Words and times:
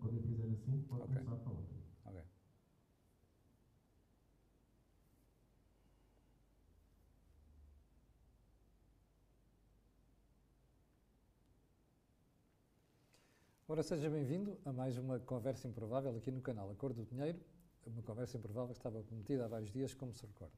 quando 0.00 0.16
eu 0.16 0.22
fizer 0.22 0.44
assim, 0.52 0.82
pode 0.88 1.02
Ok. 1.02 1.14
começar 1.14 1.36
para 1.36 1.52
outra. 1.52 1.76
Ok. 2.06 2.20
Ora, 13.68 13.82
seja 13.82 14.08
bem-vindo 14.08 14.58
a 14.64 14.72
mais 14.72 14.96
uma 14.96 15.18
conversa 15.18 15.66
improvável 15.66 16.14
aqui 16.16 16.30
no 16.30 16.40
canal 16.40 16.70
A 16.70 16.74
Cor 16.74 16.92
do 16.92 17.04
Dinheiro, 17.04 17.40
uma 17.84 18.02
conversa 18.02 18.36
improvável 18.36 18.72
que 18.72 18.78
estava 18.78 19.02
prometida 19.02 19.44
há 19.44 19.48
vários 19.48 19.70
dias, 19.72 19.92
como 19.94 20.12
se 20.12 20.24
recorda. 20.24 20.54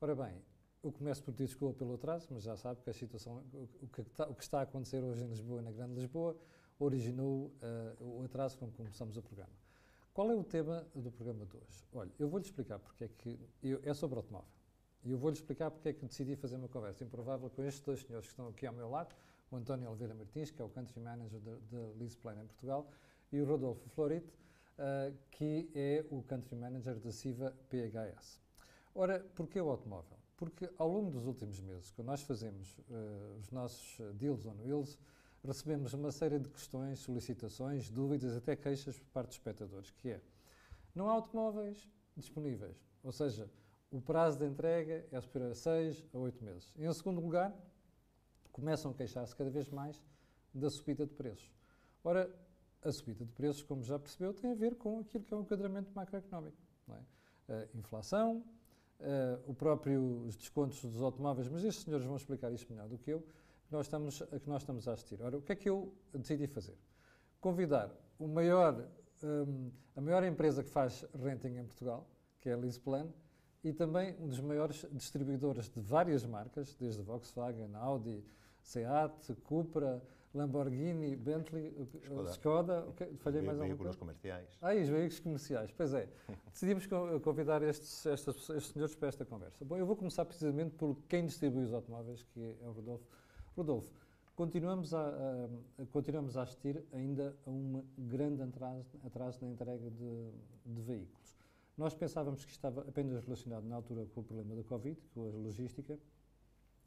Ora 0.00 0.14
bem, 0.14 0.40
eu 0.82 0.92
começo 0.92 1.22
por 1.22 1.32
pedir 1.32 1.46
desculpa 1.46 1.78
pelo 1.78 1.94
atraso, 1.94 2.28
mas 2.30 2.42
já 2.44 2.56
sabe 2.56 2.80
que 2.82 2.90
a 2.90 2.92
situação, 2.92 3.42
o 3.82 3.88
que 3.88 4.02
está, 4.02 4.28
o 4.28 4.34
que 4.34 4.42
está 4.42 4.60
a 4.60 4.62
acontecer 4.62 5.02
hoje 5.02 5.24
em 5.24 5.28
Lisboa, 5.28 5.62
na 5.62 5.72
Grande 5.72 5.94
Lisboa, 5.94 6.36
originou 6.78 7.52
eh, 7.62 7.94
o 8.00 8.22
atraso 8.24 8.58
com 8.58 8.68
que 8.70 8.76
começamos 8.76 9.16
o 9.16 9.22
programa. 9.22 9.52
Qual 10.12 10.30
é 10.30 10.34
o 10.34 10.44
tema 10.44 10.86
do 10.94 11.10
programa 11.10 11.44
de 11.44 11.56
hoje? 11.56 11.88
Olha, 11.92 12.10
eu 12.18 12.28
vou-lhe 12.28 12.44
explicar 12.44 12.78
porque 12.78 13.04
é 13.04 13.08
que. 13.08 13.38
eu- 13.62 13.80
é 13.82 13.92
sobre 13.94 14.16
automóvel. 14.16 14.48
E 15.04 15.10
eu 15.10 15.18
vou-lhe 15.18 15.36
explicar 15.36 15.70
porque 15.70 15.88
é 15.88 15.92
que 15.92 16.06
decidi 16.06 16.34
fazer 16.36 16.56
uma 16.56 16.68
conversa 16.68 17.04
improvável 17.04 17.50
com 17.50 17.62
estes 17.64 17.82
dois 17.84 18.00
senhores 18.00 18.26
que 18.26 18.32
estão 18.32 18.48
aqui 18.48 18.66
ao 18.66 18.72
meu 18.72 18.88
lado, 18.88 19.14
o 19.50 19.56
António 19.56 19.88
Oliveira 19.90 20.14
Martins, 20.14 20.50
que 20.50 20.62
é 20.62 20.64
o 20.64 20.68
Country 20.68 20.98
Manager 21.00 21.40
da 21.40 21.78
Leaseplan 21.98 22.40
em 22.42 22.46
Portugal, 22.46 22.88
e 23.30 23.40
o 23.40 23.44
Rodolfo 23.44 23.88
Florite, 23.90 24.32
ah, 24.78 25.12
que 25.30 25.70
é 25.74 26.04
o 26.10 26.22
Country 26.22 26.56
Manager 26.56 26.98
da 26.98 27.12
Siva 27.12 27.54
PHS. 27.68 28.40
Ora, 28.94 29.20
porquê 29.34 29.60
o 29.60 29.68
automóvel? 29.68 30.16
Porque 30.36 30.70
ao 30.78 30.88
longo 30.88 31.10
dos 31.10 31.26
últimos 31.26 31.60
meses, 31.60 31.90
quando 31.90 32.06
nós 32.08 32.22
fazemos 32.22 32.80
ah, 32.90 33.36
os 33.38 33.50
nossos 33.50 33.98
deals 34.14 34.46
on 34.46 34.54
wheels, 34.62 34.98
recebemos 35.44 35.92
uma 35.92 36.10
série 36.10 36.38
de 36.38 36.48
questões, 36.48 37.00
solicitações, 37.00 37.90
dúvidas, 37.90 38.36
até 38.36 38.56
queixas 38.56 38.98
por 38.98 39.08
parte 39.08 39.28
dos 39.28 39.36
espectadores, 39.36 39.90
que 39.90 40.10
é, 40.10 40.20
não 40.94 41.08
há 41.08 41.12
automóveis 41.12 41.88
disponíveis, 42.16 42.76
ou 43.02 43.12
seja, 43.12 43.50
o 43.90 44.00
prazo 44.00 44.38
de 44.38 44.46
entrega 44.46 45.06
é 45.12 45.20
superior 45.20 45.52
a 45.52 45.54
6 45.54 46.04
a 46.12 46.18
8 46.18 46.44
meses. 46.44 46.72
Em 46.76 46.92
segundo 46.92 47.20
lugar, 47.20 47.54
começam 48.50 48.90
a 48.90 48.94
queixar-se 48.94 49.34
cada 49.36 49.50
vez 49.50 49.68
mais 49.68 50.02
da 50.52 50.70
subida 50.70 51.06
de 51.06 51.12
preços. 51.12 51.50
Ora, 52.02 52.28
a 52.82 52.92
subida 52.92 53.24
de 53.24 53.32
preços, 53.32 53.62
como 53.62 53.82
já 53.82 53.98
percebeu, 53.98 54.34
tem 54.34 54.52
a 54.52 54.54
ver 54.54 54.74
com 54.74 54.98
aquilo 54.98 55.24
que 55.24 55.32
é 55.32 55.36
o 55.36 55.40
enquadramento 55.40 55.90
macroeconómico. 55.94 56.56
É? 57.48 57.54
A 57.54 57.78
inflação, 57.78 58.44
eh, 59.00 59.38
o 59.46 59.54
próprio, 59.54 60.22
os 60.24 60.36
descontos 60.36 60.82
dos 60.84 61.00
automóveis, 61.00 61.48
mas 61.48 61.64
estes 61.64 61.84
senhores 61.84 62.06
vão 62.06 62.16
explicar 62.16 62.52
isto 62.52 62.72
melhor 62.72 62.88
do 62.88 62.98
que 62.98 63.10
eu, 63.10 63.24
nós 63.74 63.86
estamos, 63.86 64.22
a 64.22 64.38
que 64.38 64.48
nós 64.48 64.62
estamos 64.62 64.86
a 64.88 64.92
assistir. 64.92 65.20
Ora, 65.20 65.36
o 65.36 65.42
que 65.42 65.52
é 65.52 65.56
que 65.56 65.68
eu 65.68 65.92
decidi 66.14 66.46
fazer? 66.46 66.76
Convidar 67.40 67.90
o 68.18 68.26
maior, 68.28 68.88
hum, 69.22 69.70
a 69.96 70.00
maior 70.00 70.22
empresa 70.24 70.62
que 70.62 70.70
faz 70.70 71.04
renting 71.22 71.56
em 71.58 71.64
Portugal, 71.64 72.08
que 72.40 72.48
é 72.48 72.52
a 72.52 72.56
Leaseplan, 72.56 73.08
e 73.62 73.72
também 73.72 74.14
um 74.20 74.28
dos 74.28 74.40
maiores 74.40 74.86
distribuidores 74.92 75.68
de 75.68 75.80
várias 75.80 76.24
marcas, 76.24 76.74
desde 76.76 77.02
Volkswagen, 77.02 77.74
Audi, 77.74 78.24
Seat, 78.62 79.34
Cupra, 79.42 80.02
Lamborghini, 80.34 81.16
Bentley, 81.16 81.72
Skoda. 82.04 82.30
Skoda, 82.30 82.86
ok, 82.88 83.16
falhei 83.18 83.40
mais 83.42 83.58
alguma 83.60 83.76
coisa? 83.78 83.98
comerciais. 83.98 84.48
Ah, 84.60 84.74
e 84.74 84.82
os 84.82 84.88
veículos 84.88 85.20
comerciais, 85.20 85.70
pois 85.72 85.94
é. 85.94 86.08
Decidimos 86.52 86.86
co- 86.86 87.20
convidar 87.20 87.62
estes, 87.62 88.04
estas, 88.06 88.36
estes 88.50 88.66
senhores 88.72 88.94
para 88.96 89.08
esta 89.08 89.24
conversa. 89.24 89.64
Bom, 89.64 89.76
eu 89.76 89.86
vou 89.86 89.96
começar 89.96 90.24
precisamente 90.24 90.74
por 90.74 90.96
quem 91.08 91.24
distribui 91.24 91.64
os 91.64 91.72
automóveis, 91.72 92.22
que 92.24 92.40
é 92.62 92.68
o 92.68 92.72
Rodolfo. 92.72 93.06
Rodolfo, 93.56 93.92
continuamos 94.34 94.92
a, 94.94 95.08
a- 95.08 95.86
continuamos 95.92 96.36
a 96.36 96.42
assistir 96.42 96.84
ainda 96.92 97.34
a 97.46 97.50
um 97.50 97.84
grande 97.96 98.42
atraso, 98.42 98.98
atraso 99.06 99.44
na 99.44 99.50
entrega 99.50 99.90
de, 99.90 100.30
de 100.66 100.82
veículos. 100.82 101.36
Nós 101.76 101.94
pensávamos 101.94 102.44
que 102.44 102.50
estava 102.52 102.82
apenas 102.82 103.22
relacionado 103.24 103.64
na 103.66 103.76
altura 103.76 104.06
com 104.14 104.20
o 104.20 104.24
problema 104.24 104.54
da 104.54 104.62
Covid, 104.64 104.98
com 105.12 105.26
a 105.26 105.30
logística, 105.30 105.98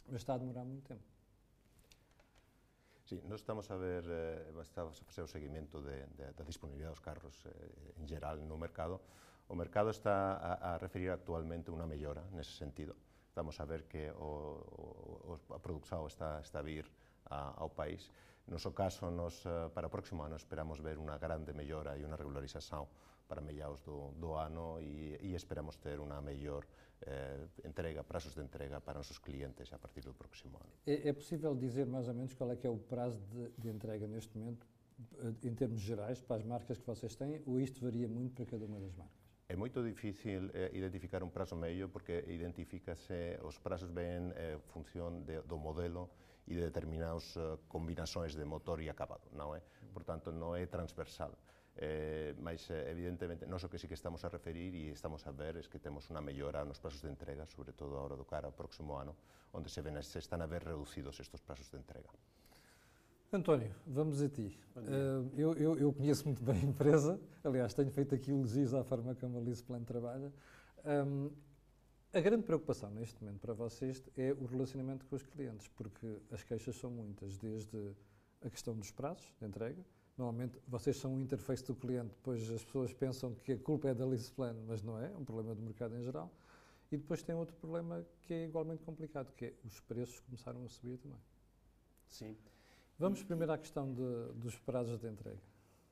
mas 0.08 0.22
está 0.22 0.36
a 0.36 0.38
demorar 0.38 0.64
muito 0.64 0.84
tempo. 0.88 1.04
Sí, 3.06 3.22
nós 3.28 3.40
estamos 3.40 3.70
a 3.72 3.78
ver, 3.78 4.04
eh, 4.08 4.52
estamos 4.62 5.02
a 5.02 5.06
facer 5.06 5.22
o 5.24 5.28
seguimento 5.28 5.82
de, 5.82 6.04
de, 6.18 6.34
da 6.36 6.44
disponibilidade 6.44 6.92
dos 6.96 7.00
carros 7.00 7.46
eh, 7.46 8.02
en 8.02 8.08
geral 8.08 8.36
no 8.44 8.58
mercado. 8.58 9.00
O 9.48 9.56
mercado 9.56 9.90
está 9.92 10.36
a, 10.36 10.76
a 10.76 10.78
referir 10.78 11.10
actualmente 11.10 11.72
unha 11.72 11.88
mellora 11.88 12.24
nese 12.36 12.52
sentido. 12.52 12.96
Estamos 13.38 13.60
a 13.60 13.66
ver 13.66 13.84
que 13.84 14.10
o, 14.18 15.38
o, 15.38 15.54
a 15.54 15.60
produção 15.60 16.08
está, 16.08 16.42
está 16.42 16.58
a 16.58 16.64
vir 16.64 16.90
a, 17.30 17.54
ao 17.62 17.70
país. 17.70 18.10
No 18.48 18.54
noso 18.54 18.74
caso, 18.74 19.12
nos, 19.12 19.46
eh, 19.46 19.70
para 19.76 19.86
o 19.86 19.92
próximo 19.92 20.24
ano 20.24 20.42
esperamos 20.42 20.82
ver 20.82 20.98
unha 20.98 21.22
grande 21.22 21.54
mellora 21.54 21.94
e 21.94 22.02
unha 22.02 22.18
regularización 22.18 22.90
para 23.30 23.38
mediados 23.38 23.86
do, 23.86 24.10
do 24.18 24.34
ano 24.34 24.82
e, 24.82 25.22
e 25.22 25.38
esperamos 25.38 25.78
ter 25.78 26.02
unha 26.02 26.18
mellor 26.18 26.66
eh, 27.06 27.46
entrega, 27.62 28.02
prazos 28.02 28.34
de 28.34 28.42
entrega 28.42 28.82
para 28.82 28.98
os 28.98 29.14
clientes 29.22 29.70
a 29.70 29.78
partir 29.78 30.02
do 30.02 30.18
próximo 30.18 30.58
ano. 30.58 30.74
É, 30.90 31.06
é 31.06 31.14
possível 31.14 31.54
dizer 31.54 31.86
mais 31.86 32.10
ou 32.10 32.18
menos 32.18 32.34
qual 32.34 32.50
é 32.50 32.58
que 32.58 32.66
é 32.66 32.74
o 32.74 32.82
prazo 32.90 33.22
de, 33.30 33.54
de 33.54 33.70
entrega 33.70 34.10
neste 34.10 34.34
momento, 34.34 34.66
eh, 35.22 35.46
em 35.46 35.54
termos 35.54 35.86
gerais, 35.86 36.18
para 36.26 36.42
as 36.42 36.44
marcas 36.44 36.82
que 36.82 36.88
vocês 36.90 37.14
têm, 37.14 37.46
ou 37.46 37.62
isto 37.62 37.86
varia 37.86 38.10
muito 38.10 38.34
para 38.34 38.50
cada 38.50 38.66
uma 38.66 38.82
das 38.82 38.98
marcas? 38.98 39.27
É 39.48 39.56
moito 39.56 39.80
difícil 39.80 40.52
eh, 40.52 40.68
identificar 40.76 41.24
un 41.24 41.32
prazo 41.32 41.56
medio 41.56 41.88
porque 41.88 42.20
identifícase 42.20 43.40
os 43.48 43.56
prazos 43.64 43.88
ben 43.96 44.36
eh, 44.36 44.60
función 44.76 45.24
de, 45.24 45.40
do 45.48 45.56
modelo 45.56 46.12
e 46.44 46.60
de 46.60 46.68
determinadas 46.68 47.40
eh, 47.40 47.56
combinações 47.72 48.36
de 48.36 48.44
motor 48.44 48.84
e 48.84 48.92
acabado, 48.92 49.24
non 49.32 49.56
é? 49.56 49.64
Por 49.96 50.04
tanto, 50.04 50.36
non 50.36 50.52
é 50.60 50.68
transversal. 50.68 51.32
Eh, 51.80 52.36
mas, 52.44 52.68
eh, 52.76 52.92
evidentemente, 52.92 53.48
nós 53.48 53.64
o 53.64 53.72
que 53.72 53.80
sí 53.80 53.88
que 53.88 53.96
estamos 53.96 54.28
a 54.28 54.34
referir 54.36 54.76
e 54.76 54.92
estamos 54.92 55.24
a 55.24 55.32
ver 55.32 55.56
é 55.56 55.64
es 55.64 55.72
que 55.72 55.80
temos 55.80 56.12
unha 56.12 56.20
mellora 56.20 56.68
nos 56.68 56.84
prazos 56.84 57.00
de 57.00 57.08
entrega, 57.08 57.48
sobre 57.48 57.72
todo 57.72 57.96
a 57.96 58.04
hora 58.04 58.20
do 58.20 58.28
cara 58.28 58.52
ao 58.52 58.58
próximo 58.58 59.00
ano, 59.00 59.16
onde 59.56 59.72
se, 59.72 59.80
ven, 59.80 59.96
se 60.04 60.20
están 60.20 60.44
a 60.44 60.50
ver 60.52 60.68
reducidos 60.68 61.24
estes 61.24 61.40
prazos 61.40 61.72
de 61.72 61.80
entrega. 61.80 62.12
António, 63.32 63.76
vamos 63.86 64.22
a 64.22 64.30
ti. 64.30 64.58
Eh, 64.78 65.24
eu, 65.36 65.54
eu, 65.56 65.78
eu 65.78 65.94
conheço 65.94 66.24
muito 66.24 66.42
bem 66.42 66.56
a 66.56 66.64
empresa, 66.64 67.20
aliás, 67.44 67.74
tenho 67.74 67.92
feito 67.92 68.16
aqui 68.16 68.32
elogios 68.32 68.74
à 68.74 68.86
forma 68.86 69.14
como 69.16 69.38
a 69.38 69.42
Leaseplan 69.42 69.84
trabalha. 69.84 70.32
Ahm, 70.86 71.30
a 72.14 72.22
grande 72.22 72.44
preocupação 72.44 72.90
neste 72.90 73.22
momento 73.22 73.42
para 73.42 73.54
vocês 73.54 74.02
é 74.16 74.32
o 74.32 74.46
relacionamento 74.46 75.06
com 75.06 75.16
os 75.18 75.24
clientes, 75.24 75.68
porque 75.68 76.22
as 76.32 76.42
queixas 76.42 76.78
são 76.78 76.90
muitas, 76.90 77.38
desde 77.38 77.92
a 78.42 78.50
questão 78.50 78.74
dos 78.74 78.92
prazos 78.92 79.36
de 79.42 79.46
entrega. 79.46 79.86
Normalmente 80.18 80.58
vocês 80.66 80.96
são 80.96 81.16
o 81.16 81.20
interface 81.20 81.66
do 81.66 81.76
cliente, 81.76 82.16
pois 82.24 82.50
as 82.50 82.64
pessoas 82.64 82.94
pensam 82.94 83.36
que 83.36 83.52
a 83.52 83.58
culpa 83.58 83.90
é 83.90 83.94
da 83.94 84.06
Leaseplan, 84.06 84.56
mas 84.66 84.82
não 84.82 84.98
é, 84.98 85.12
é 85.12 85.18
um 85.18 85.26
problema 85.26 85.54
do 85.54 85.62
mercado 85.62 85.98
em 85.98 86.02
geral. 86.02 86.32
E 86.90 86.96
depois 86.96 87.22
tem 87.22 87.36
outro 87.36 87.58
problema 87.58 88.06
que 88.22 88.34
é 88.34 88.46
igualmente 88.46 88.84
complicado, 88.84 89.34
que 89.34 89.48
é 89.48 89.54
os 89.66 89.82
preços 89.82 90.18
começaram 90.22 90.64
a 90.64 90.70
subir 90.70 90.98
também. 90.98 91.20
Sim. 92.08 92.38
Vamos 92.98 93.24
primeiro 93.24 93.52
à 93.54 93.58
questão 93.58 93.94
de- 93.94 94.34
dos 94.36 94.58
prazos 94.58 95.00
de 95.00 95.08
entrega. 95.08 95.42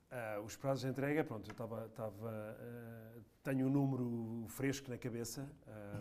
Ah, 0.10 0.40
os 0.44 0.56
prazos 0.56 0.82
de 0.84 0.88
entrega, 0.90 1.24
pronto, 1.24 1.48
eu 1.48 1.52
estava, 1.52 1.86
estava, 1.86 2.32
ah, 2.32 3.20
tenho 3.44 3.68
um 3.68 3.70
número 3.70 4.46
fresco 4.50 4.90
na 4.90 4.98
cabeça. 4.98 5.48
Ah, 5.68 6.00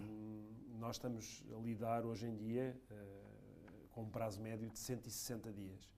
nós 0.78 0.96
estamos 0.96 1.44
a 1.54 1.58
lidar 1.60 2.04
hoje 2.04 2.26
em 2.26 2.36
dia 2.36 2.78
ah, 2.90 2.94
com 3.90 4.02
um 4.04 4.08
prazo 4.10 4.40
médio 4.40 4.68
de 4.70 4.78
160 4.78 5.52
dias. 5.52 5.90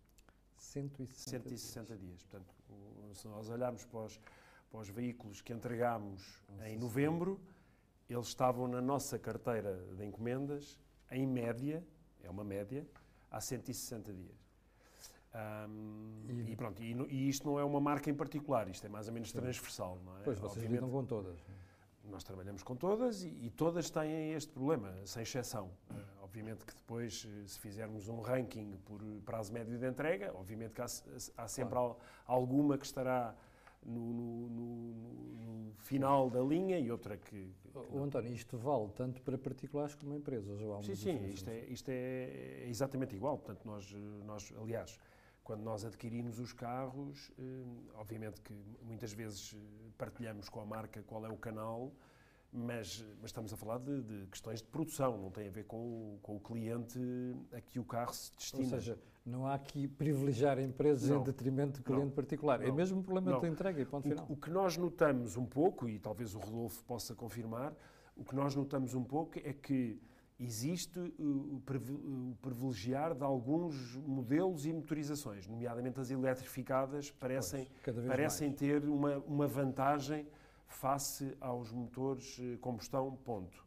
160, 0.56 1.14
160 1.50 1.96
dias. 1.96 2.22
Portanto, 2.24 2.54
o- 2.68 3.14
se 3.14 3.28
nós 3.28 3.48
olharmos 3.48 3.84
para 3.84 4.00
os, 4.00 4.20
para 4.70 4.80
os 4.80 4.88
veículos 4.88 5.40
que 5.40 5.52
entregámos 5.52 6.42
Nossa 6.48 6.68
em 6.68 6.78
novembro, 6.78 7.40
eles 8.08 8.26
estavam 8.28 8.66
na 8.66 8.80
nossa 8.80 9.18
carteira 9.18 9.76
de 9.96 10.04
encomendas, 10.04 10.78
em 11.10 11.26
média, 11.26 11.86
é 12.22 12.30
uma 12.30 12.42
média, 12.44 12.86
há 13.30 13.40
160 13.40 14.12
dias. 14.12 14.45
Ahm, 15.40 16.24
E- 16.28 16.52
e, 16.52 16.56
pronto, 16.56 16.82
e, 16.82 16.92
e 17.10 17.28
isto 17.28 17.46
não 17.46 17.58
é 17.60 17.64
uma 17.64 17.80
marca 17.80 18.08
em 18.10 18.14
particular, 18.14 18.68
isto 18.68 18.86
é 18.86 18.88
mais 18.88 19.06
ou 19.06 19.12
menos 19.14 19.32
transversal, 19.32 19.98
não 20.04 20.16
é? 20.18 20.22
Pois, 20.24 20.38
vocês 20.38 20.52
Obviamente, 20.64 20.80
lidam 20.80 20.90
com 20.90 21.04
todas. 21.04 21.38
nós 22.04 22.24
trabalhamos 22.24 22.62
com 22.62 22.74
todas 22.74 23.22
e, 23.22 23.28
e 23.28 23.50
todas 23.50 23.90
têm 23.90 24.32
este 24.32 24.50
problema, 24.52 24.94
sem 25.04 25.22
exceção. 25.22 25.70
Eh, 25.90 25.94
obviamente 26.22 26.64
que 26.64 26.74
depois, 26.74 27.26
eh, 27.28 27.46
se 27.46 27.58
fizermos 27.60 28.08
um 28.08 28.20
ranking 28.20 28.76
por 28.84 29.00
prazo 29.24 29.52
médio 29.52 29.76
de 29.78 29.86
entrega, 29.86 30.32
obviamente 30.34 30.72
que 30.74 30.80
há, 30.80 30.86
há 31.36 31.48
sempre 31.48 31.76
al- 31.76 31.98
alguma 32.26 32.78
que 32.78 32.86
estará 32.86 33.34
no, 33.84 34.00
no- 34.00 34.48
no- 34.48 34.94
no- 35.66 35.72
final 35.78 36.28
da 36.30 36.40
linha 36.40 36.78
e 36.78 36.90
outra 36.90 37.16
que... 37.16 37.52
que 37.60 37.70
O 37.92 38.02
António, 38.02 38.32
isto 38.32 38.56
vale 38.58 38.88
tanto 38.96 39.20
para 39.22 39.36
particulares 39.38 39.94
como 39.94 40.14
empresas? 40.14 40.60
Ou 40.60 40.76
há 40.76 40.82
Sim, 40.82 40.94
sim, 40.96 41.30
isto, 41.30 41.48
é, 41.50 41.64
isto 41.66 41.88
é, 41.90 42.64
é 42.64 42.66
exatamente 42.68 43.14
igual. 43.14 43.36
Portanto, 43.38 43.64
nós, 43.64 43.92
eh, 43.94 44.24
nós, 44.24 44.52
aliás, 44.60 44.98
quando 45.46 45.62
nós 45.62 45.84
adquirimos 45.84 46.40
os 46.40 46.52
carros, 46.52 47.30
eh, 47.38 47.42
obviamente 47.94 48.40
que 48.40 48.52
muitas 48.82 49.12
vezes 49.12 49.54
eh, 49.54 49.90
partilhamos 49.96 50.48
com 50.48 50.60
a 50.60 50.66
marca 50.66 51.00
qual 51.04 51.24
é 51.24 51.28
o 51.28 51.36
canal 51.36 51.92
mas, 52.52 53.04
mas 53.20 53.30
estamos 53.30 53.52
a 53.52 53.56
falar 53.56 53.78
de, 53.78 54.02
de, 54.02 54.26
questões 54.26 54.60
de 54.60 54.68
produção, 54.68 55.18
não 55.18 55.30
tem 55.30 55.46
a 55.46 55.50
ver 55.50 55.64
com 55.64 55.76
o, 55.76 56.18
com 56.22 56.36
o 56.36 56.40
cliente 56.40 56.98
a 57.52 57.60
que 57.60 57.78
o 57.78 57.84
carro 57.84 58.12
se 58.14 58.32
destina. 58.34 58.64
Ou 58.64 58.70
seja, 58.70 58.98
não 59.24 59.46
há 59.46 59.54
aqui 59.54 59.86
privilegiar 59.86 60.58
empresas 60.58 61.08
não, 61.10 61.20
em 61.20 61.24
detrimento 61.24 61.78
do 61.78 61.84
cliente 61.84 62.06
não, 62.06 62.10
particular. 62.10 62.60
É 62.60 62.66
não, 62.66 62.72
é 62.72 62.76
mesmo 62.76 63.00
um 63.00 63.02
problema 63.02 63.38
de 63.38 63.46
entrega 63.46 63.80
e 63.80 63.84
ponto 63.84 64.06
o, 64.06 64.10
final. 64.10 64.26
O 64.28 64.36
que 64.36 64.50
nós 64.50 64.76
notamos 64.76 65.36
um 65.36 65.44
pouco, 65.44 65.88
e 65.88 65.98
talvez 65.98 66.34
o 66.34 66.38
Rodolfo 66.38 66.82
possa 66.84 67.14
confirmar, 67.14 67.74
o 68.16 68.24
que 68.24 68.34
nós 68.34 68.54
notamos 68.54 68.94
um 68.94 69.04
pouco 69.04 69.38
é 69.38 69.52
que 69.52 70.00
existe 70.38 70.98
o 71.18 71.60
privilegiar 72.42 73.14
de 73.14 73.24
alguns 73.24 73.96
modelos 73.96 74.66
e 74.66 74.72
motorizações, 74.72 75.46
nomeadamente 75.46 75.98
as 75.98 76.10
eletrificadas, 76.10 77.10
parecem, 77.10 77.66
parecem 78.06 78.52
ter 78.52 78.84
uma, 78.84 79.18
uma 79.18 79.46
vantagem 79.46 80.26
face 80.66 81.34
aos 81.40 81.72
motores 81.72 82.38
eh, 82.40 82.56
combustão 82.60 83.16
ponto. 83.24 83.64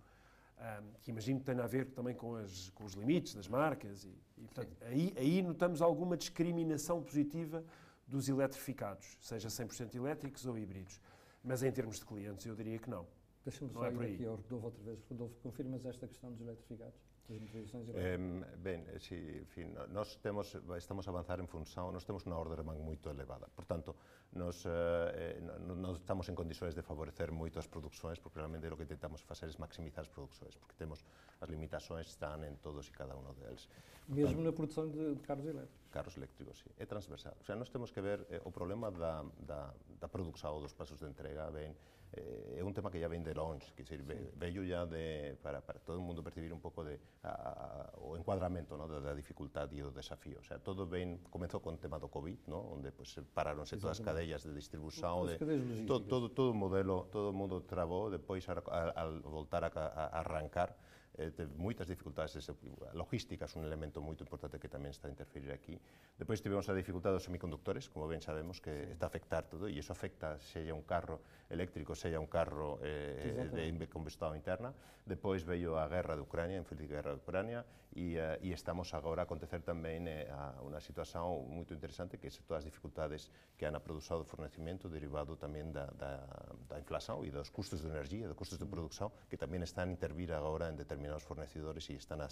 Um, 0.60 0.92
que 1.02 1.10
imagino 1.10 1.40
que 1.40 1.46
tenha 1.46 1.64
a 1.64 1.68
ver 1.68 1.86
também 1.92 2.14
com, 2.14 2.36
as, 2.36 2.70
com 2.72 2.84
os 2.84 2.92
limites 2.92 3.34
das 3.34 3.48
marcas 3.48 4.04
e, 4.04 4.14
e 4.38 4.42
portanto, 4.42 4.76
aí, 4.82 5.14
aí 5.16 5.42
notamos 5.42 5.82
alguma 5.82 6.18
discriminação 6.18 7.02
positiva 7.02 7.64
dos 8.06 8.28
eletrificados, 8.28 9.18
seja 9.22 9.48
100% 9.48 9.96
elétricos 9.96 10.46
ou 10.46 10.58
híbridos. 10.58 11.00
Mas 11.42 11.64
em 11.64 11.72
termos 11.72 12.00
de 12.00 12.06
clientes 12.06 12.46
eu 12.46 12.56
diria 12.56 12.78
que 12.78 12.90
não. 12.90 13.08
Deixa-me 13.46 13.72
só 13.72 13.86
é 13.86 13.94
ir 13.94 14.14
aqui 14.14 14.26
ao 14.26 14.36
Rodolfo 14.36 14.66
outra 14.66 14.84
vez. 14.84 15.00
Rodolfo, 15.10 15.36
confirmas 15.42 15.86
esta 15.86 16.08
questão 16.08 16.32
dos 16.32 16.42
eletrificados? 16.42 17.00
Eh, 17.30 18.18
ben, 18.58 18.88
si, 18.98 19.46
fin, 19.46 19.78
nós 19.94 20.18
temos, 20.18 20.58
estamos 20.78 21.08
a 21.08 21.12
avanzar 21.12 21.40
en 21.40 21.46
función, 21.46 21.94
nós 21.94 22.02
temos 22.02 22.26
unha 22.26 22.34
order 22.34 22.66
man 22.66 22.82
moito 22.82 23.14
elevada. 23.14 23.46
Por 23.54 23.70
tanto, 23.70 23.94
nos, 24.34 24.66
eh, 24.66 25.38
non 25.62 25.94
estamos 25.94 26.26
en 26.26 26.34
condições 26.34 26.74
de 26.74 26.82
favorecer 26.82 27.30
moito 27.30 27.62
as 27.62 27.70
produções, 27.70 28.18
porque 28.18 28.42
realmente 28.42 28.66
o 28.66 28.74
que 28.74 28.82
intentamos 28.82 29.22
facer 29.22 29.46
é 29.46 29.54
maximizar 29.62 30.02
as 30.02 30.10
produções, 30.10 30.58
porque 30.58 30.74
temos 30.74 31.06
as 31.38 31.48
limitações 31.54 32.10
están 32.10 32.42
en 32.42 32.58
todos 32.58 32.90
e 32.90 32.92
cada 32.98 33.14
uno 33.14 33.38
deles. 33.38 33.70
Mesmo 34.10 34.42
na 34.42 34.50
produção 34.50 34.90
de, 34.90 35.14
de 35.14 35.22
carros 35.22 35.46
elétricos? 35.46 35.86
Carros 35.94 36.18
eléctricos, 36.18 36.58
sí. 36.66 36.70
É 36.82 36.90
transversal. 36.90 37.38
O 37.38 37.46
sea, 37.46 37.54
nós 37.54 37.70
temos 37.70 37.94
que 37.94 38.02
ver 38.02 38.26
eh, 38.34 38.42
o 38.42 38.50
problema 38.50 38.90
da, 38.90 39.22
da, 39.38 39.70
da 40.02 40.10
produção 40.10 40.58
ou 40.58 40.66
dos 40.66 40.74
pasos 40.74 40.98
de 40.98 41.06
entrega, 41.06 41.46
ben, 41.54 41.78
eh, 42.14 42.58
é 42.58 42.64
un 42.64 42.74
tema 42.74 42.90
que 42.90 43.00
ya 43.00 43.08
ven 43.08 43.24
de 43.24 43.34
longe, 43.34 43.74
que 43.76 43.86
sirve, 43.86 44.18
sí. 44.18 44.32
vello 44.36 44.64
ya 44.64 44.86
de, 44.86 45.38
para, 45.42 45.62
para 45.62 45.80
todo 45.80 45.98
o 45.98 46.02
mundo 46.02 46.24
percibir 46.24 46.52
un 46.52 46.60
pouco 46.60 46.84
de, 46.84 47.00
a, 47.24 47.30
a, 47.30 48.00
o 48.02 48.18
encuadramento 48.18 48.78
no, 48.78 48.88
da, 48.88 49.00
da 49.00 49.14
dificultad 49.14 49.70
e 49.74 49.82
do 49.82 49.92
desafío. 49.92 50.40
O 50.42 50.46
sea, 50.46 50.58
todo 50.58 50.88
ben, 50.88 51.22
comezou 51.30 51.62
con 51.62 51.78
tema 51.78 52.00
do 52.00 52.10
COVID, 52.10 52.50
no? 52.50 52.60
onde 52.74 52.92
pues, 52.92 53.14
paráronse 53.34 53.78
todas 53.78 54.00
as 54.00 54.06
cadellas 54.06 54.42
de 54.42 54.54
distribución, 54.54 55.28
de, 55.28 55.38
todo, 55.86 56.02
todo, 56.06 56.26
todo 56.34 56.50
o 56.52 56.58
modelo, 56.58 57.06
todo 57.14 57.30
o 57.30 57.36
mundo 57.36 57.62
trabou, 57.62 58.10
depois 58.10 58.48
al 58.50 59.22
voltar 59.22 59.64
a, 59.66 59.70
a 59.70 60.20
arrancar, 60.20 60.74
eh, 61.20 61.36
teve 61.36 61.52
moitas 61.60 61.84
dificultades, 61.92 62.40
a 62.40 62.96
logística 62.96 63.44
é 63.44 63.56
un 63.60 63.68
elemento 63.68 64.00
moito 64.00 64.24
importante 64.24 64.56
que 64.56 64.72
tamén 64.72 64.96
está 64.96 65.06
a 65.06 65.14
interferir 65.14 65.52
aquí. 65.52 65.76
Depois 66.16 66.40
tivemos 66.40 66.72
a 66.72 66.74
dificultade 66.74 67.20
dos 67.20 67.28
semiconductores, 67.28 67.92
como 67.92 68.08
ben 68.08 68.24
sabemos, 68.24 68.64
que 68.64 68.72
sí. 68.72 68.96
está 68.96 69.06
a 69.06 69.12
afectar 69.12 69.44
todo, 69.52 69.68
e 69.68 69.76
iso 69.76 69.92
afecta 69.92 70.40
se 70.40 70.64
un 70.72 70.88
carro 70.88 71.20
eléctrico, 71.52 71.92
se 71.92 72.16
un 72.16 72.32
carro 72.32 72.80
eh, 72.80 73.52
de 73.52 73.88
combustión 73.92 74.40
interna. 74.40 74.72
Depois 75.04 75.44
veio 75.44 75.76
a 75.76 75.90
guerra 75.92 76.16
de 76.16 76.24
Ucrania, 76.24 76.56
a 76.56 76.64
infeliz 76.64 76.88
guerra 76.88 77.12
de 77.12 77.20
Ucrania, 77.20 77.66
e, 77.96 78.22
uh, 78.22 78.38
e 78.46 78.54
estamos 78.54 78.94
agora 78.94 79.24
a 79.24 79.26
acontecer 79.26 79.66
tamén 79.66 80.06
eh, 80.06 80.30
a 80.30 80.62
unha 80.62 80.78
situación 80.78 81.26
moito 81.50 81.74
interesante 81.74 82.22
que 82.22 82.30
é 82.30 82.34
todas 82.46 82.62
as 82.62 82.70
dificultades 82.70 83.34
que 83.58 83.66
han 83.66 83.74
produzido 83.82 84.22
o 84.22 84.30
fornecimento 84.30 84.86
derivado 84.86 85.34
tamén 85.34 85.74
da, 85.74 85.90
da, 85.98 86.22
da 86.70 86.78
inflación 86.78 87.26
e 87.26 87.34
dos 87.34 87.50
custos 87.50 87.82
de 87.82 87.90
energía, 87.90 88.30
dos 88.30 88.38
custos 88.38 88.62
de 88.62 88.70
produción, 88.70 89.10
que 89.26 89.42
tamén 89.42 89.66
están 89.66 89.90
a 89.90 89.94
intervir 89.94 90.30
agora 90.38 90.70
en 90.70 90.78
determinados 90.78 91.09
fornecedores 91.18 91.90
e 91.90 91.98
están 91.98 92.22
a, 92.22 92.30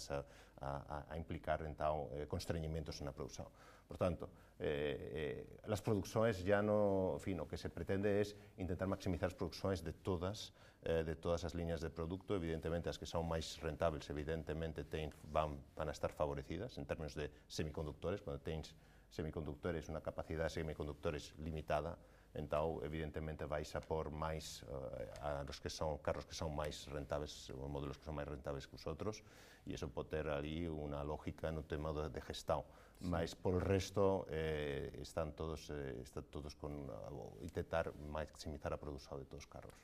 a, 0.62 1.04
a 1.10 1.14
implicar 1.18 1.66
entón 1.66 2.06
eh, 2.14 2.30
constreñimentos 2.30 3.02
na 3.02 3.10
produción. 3.10 3.50
Por 3.88 3.98
tanto, 3.98 4.30
eh, 4.62 5.42
eh, 5.58 5.66
as 5.66 5.82
produções 5.82 6.38
já 6.46 6.62
no, 6.62 7.18
fin, 7.18 7.40
o 7.42 7.50
que 7.50 7.58
se 7.58 7.72
pretende 7.72 8.06
é 8.06 8.22
intentar 8.62 8.86
maximizar 8.86 9.32
as 9.32 9.36
produções 9.36 9.82
de 9.82 9.90
todas 9.90 10.54
eh, 10.84 11.02
de 11.02 11.16
todas 11.16 11.42
as 11.44 11.54
liñas 11.54 11.80
de 11.80 11.90
produto, 11.90 12.34
evidentemente 12.34 12.88
as 12.88 12.94
que 12.94 13.06
son 13.06 13.26
máis 13.26 13.58
rentables, 13.58 14.06
evidentemente 14.14 14.86
ten, 14.86 15.10
van, 15.26 15.58
van 15.74 15.90
a 15.90 15.94
estar 15.94 16.14
favorecidas 16.14 16.78
en 16.78 16.86
términos 16.86 17.18
de 17.18 17.26
semicondutores, 17.50 18.22
cando 18.22 18.38
tens 18.38 18.78
semiconductores, 19.10 19.88
unha 19.88 20.04
capacidade 20.04 20.52
de 20.52 20.62
semiconductores 20.62 21.32
limitada, 21.40 21.96
entón 22.36 22.84
evidentemente 22.84 23.48
vais 23.48 23.72
a 23.74 23.80
por 23.80 24.12
máis 24.12 24.62
uh, 24.68 25.24
a 25.24 25.44
los 25.48 25.58
que 25.60 25.72
son 25.72 25.98
carros 26.04 26.28
que 26.28 26.36
son 26.36 26.52
máis 26.52 26.84
rentables, 26.92 27.50
modelos 27.56 27.96
que 27.96 28.04
son 28.04 28.20
máis 28.20 28.28
rentables 28.28 28.68
que 28.68 28.76
os 28.76 28.84
outros, 28.84 29.24
e 29.64 29.72
iso 29.72 29.88
pode 29.88 30.12
ter 30.12 30.28
ali 30.28 30.68
unha 30.68 31.00
lógica 31.02 31.48
no 31.48 31.64
tema 31.64 31.92
de, 31.92 32.12
de 32.12 32.20
gestão. 32.20 32.64
Sí. 32.98 33.06
Mas 33.08 33.34
por 33.34 33.56
resto 33.62 34.26
eh, 34.28 34.90
están 35.00 35.32
todos 35.32 35.70
eh, 35.70 36.02
están 36.02 36.24
todos 36.28 36.54
con 36.54 36.90
uh, 36.90 37.38
intentar 37.40 37.94
maximizar 37.94 38.72
a 38.74 38.78
produção 38.78 39.16
de 39.16 39.24
todos 39.24 39.44
os 39.44 39.50
carros. 39.50 39.78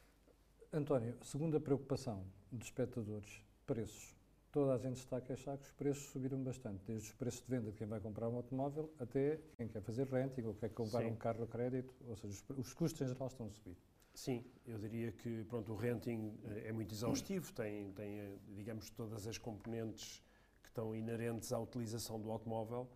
António, 0.74 1.14
segunda 1.22 1.60
preocupação 1.60 2.26
dos 2.50 2.66
espectadores, 2.66 3.40
preços. 3.64 4.23
Toda 4.54 4.72
a 4.72 4.78
gente 4.78 4.98
está 4.98 5.16
a 5.16 5.20
queixar 5.20 5.58
que 5.58 5.64
os 5.64 5.72
preços 5.72 6.04
subiram 6.10 6.40
bastante, 6.40 6.84
desde 6.86 7.08
os 7.08 7.14
preços 7.16 7.42
de 7.42 7.48
venda 7.48 7.72
de 7.72 7.76
quem 7.76 7.88
vai 7.88 7.98
comprar 7.98 8.28
um 8.28 8.36
automóvel 8.36 8.88
até 9.00 9.40
quem 9.56 9.66
quer 9.66 9.82
fazer 9.82 10.06
renting 10.06 10.42
ou 10.42 10.54
quer 10.54 10.68
comprar 10.68 11.00
Sim. 11.00 11.10
um 11.10 11.16
carro 11.16 11.42
a 11.42 11.46
crédito, 11.48 11.92
ou 12.06 12.14
seja, 12.14 12.32
os, 12.32 12.58
os 12.58 12.72
custos 12.72 13.00
em 13.00 13.08
geral 13.12 13.26
estão 13.26 13.46
a 13.46 13.50
subir. 13.50 13.76
Sim, 14.14 14.44
eu 14.64 14.78
diria 14.78 15.10
que 15.10 15.42
pronto, 15.46 15.72
o 15.72 15.74
renting 15.74 16.38
eh, 16.44 16.68
é 16.68 16.72
muito 16.72 16.94
exaustivo, 16.94 17.50
tem, 17.52 17.90
tem, 17.94 18.20
eh, 18.20 18.38
digamos, 18.54 18.88
todas 18.90 19.26
as 19.26 19.38
componentes 19.38 20.22
que 20.62 20.68
estão 20.68 20.94
inerentes 20.94 21.52
à 21.52 21.58
utilização 21.58 22.20
do 22.20 22.30
automóvel 22.30 22.88